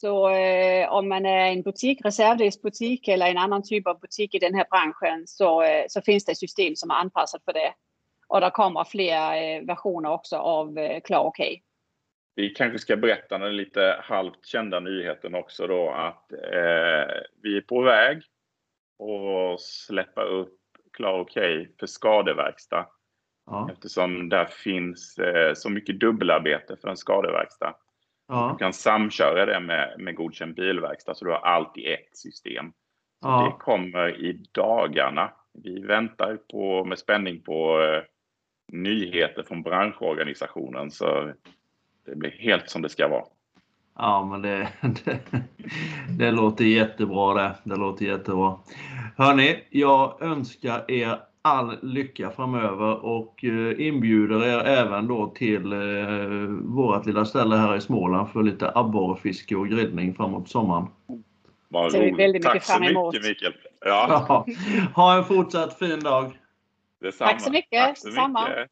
Så 0.00 0.28
eh, 0.28 0.92
om 0.92 1.08
man 1.08 1.26
är 1.26 1.46
en 1.46 1.62
butik, 1.62 2.04
reservdelsbutik 2.04 3.08
eller 3.08 3.26
en 3.26 3.38
annan 3.38 3.62
typ 3.62 3.86
av 3.86 4.00
butik 4.00 4.34
i 4.34 4.38
den 4.38 4.54
här 4.54 4.66
branschen 4.70 5.26
så, 5.26 5.62
eh, 5.62 5.84
så 5.88 6.02
finns 6.02 6.24
det 6.24 6.34
system 6.34 6.76
som 6.76 6.90
är 6.90 6.94
anpassat 6.94 7.44
för 7.44 7.52
det. 7.52 7.74
Och 8.28 8.40
det 8.40 8.50
kommer 8.50 8.84
fler 8.84 9.42
eh, 9.42 9.66
versioner 9.66 10.10
också 10.10 10.36
av 10.36 10.78
eh, 10.78 11.00
Klar 11.00 11.24
okej. 11.24 11.62
Vi 12.34 12.50
kanske 12.50 12.78
ska 12.78 12.96
berätta 12.96 13.38
den 13.38 13.56
lite 13.56 14.00
halvt 14.02 14.46
kända 14.46 14.80
nyheten 14.80 15.34
också 15.34 15.66
då 15.66 15.90
att 15.90 16.32
eh, 16.32 17.14
vi 17.42 17.56
är 17.56 17.66
på 17.68 17.82
väg 17.82 18.16
att 18.98 19.60
släppa 19.60 20.22
upp 20.22 20.58
Klar 20.92 21.18
okej 21.18 21.74
för 21.80 21.86
skadeverkstad. 21.86 22.86
Ja. 23.46 23.68
Eftersom 23.72 24.28
där 24.28 24.44
finns 24.44 25.18
eh, 25.18 25.54
så 25.54 25.70
mycket 25.70 26.00
dubbelarbete 26.00 26.76
för 26.76 26.88
en 26.88 26.96
skadeverkstad. 26.96 27.74
Ja. 28.28 28.50
Du 28.52 28.64
kan 28.64 28.72
samköra 28.72 29.46
det 29.46 29.60
med, 29.60 29.94
med 29.98 30.14
godkänd 30.14 30.54
bilverkstad 30.54 31.14
så 31.14 31.24
du 31.24 31.30
har 31.30 31.38
allt 31.38 31.76
i 31.76 31.92
ett 31.92 32.16
system. 32.16 32.72
Ja. 33.20 33.44
Det 33.44 33.64
kommer 33.64 34.20
i 34.20 34.46
dagarna. 34.52 35.32
Vi 35.52 35.80
väntar 35.80 36.38
på, 36.50 36.84
med 36.84 36.98
spänning 36.98 37.40
på 37.40 37.82
eh, 37.82 38.02
nyheter 38.72 39.42
från 39.42 39.62
branschorganisationen 39.62 40.90
så 40.90 41.32
det 42.06 42.16
blir 42.16 42.30
helt 42.30 42.70
som 42.70 42.82
det 42.82 42.88
ska 42.88 43.08
vara. 43.08 43.24
Ja, 43.96 44.24
men 44.24 44.42
det, 44.42 44.68
det, 45.04 45.20
det 46.18 46.30
låter 46.30 46.64
jättebra 46.64 47.34
det. 47.34 47.54
Det 47.64 47.76
låter 47.76 48.04
jättebra. 48.04 48.58
Hörni, 49.16 49.64
jag 49.70 50.22
önskar 50.22 50.90
er 50.90 51.18
all 51.44 51.78
lycka 51.82 52.30
framöver 52.30 53.04
och 53.04 53.44
eh, 53.44 53.86
inbjuder 53.86 54.44
er 54.44 54.58
även 54.58 55.06
då 55.06 55.26
till 55.26 55.72
eh, 55.72 55.78
vårt 56.62 57.06
lilla 57.06 57.24
ställe 57.24 57.56
här 57.56 57.76
i 57.76 57.80
Småland 57.80 58.28
för 58.28 58.42
lite 58.42 58.72
abborrfiske 58.74 59.56
och 59.56 59.68
grillning 59.68 60.14
framåt 60.14 60.48
sommaren. 60.48 60.86
Vad 61.68 61.94
roligt. 61.94 62.42
Tack 62.42 62.64
så 62.64 62.80
mycket 62.80 63.22
Mikael. 63.22 63.54
Ja. 63.84 64.24
ja. 64.46 64.46
Ha 64.94 65.18
en 65.18 65.24
fortsatt 65.24 65.78
fin 65.78 66.00
dag. 66.00 66.38
Detsamma. 67.00 67.30
Tack 67.30 67.40
så 67.40 67.50
mycket. 67.50 67.84
Tack 67.84 67.98
så 67.98 68.08
mycket. 68.08 68.70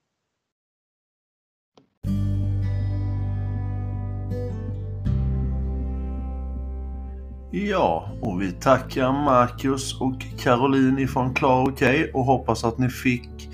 Ja, 7.55 8.09
och 8.21 8.43
vi 8.43 8.53
tackar 8.53 9.13
Marcus 9.13 10.01
och 10.01 10.15
Caroline 10.39 10.99
ifrån 10.99 11.35
Klar 11.35 11.69
OK 11.69 11.83
och 12.15 12.25
hoppas 12.25 12.65
att 12.65 12.79
ni 12.79 12.89
fick 12.89 13.49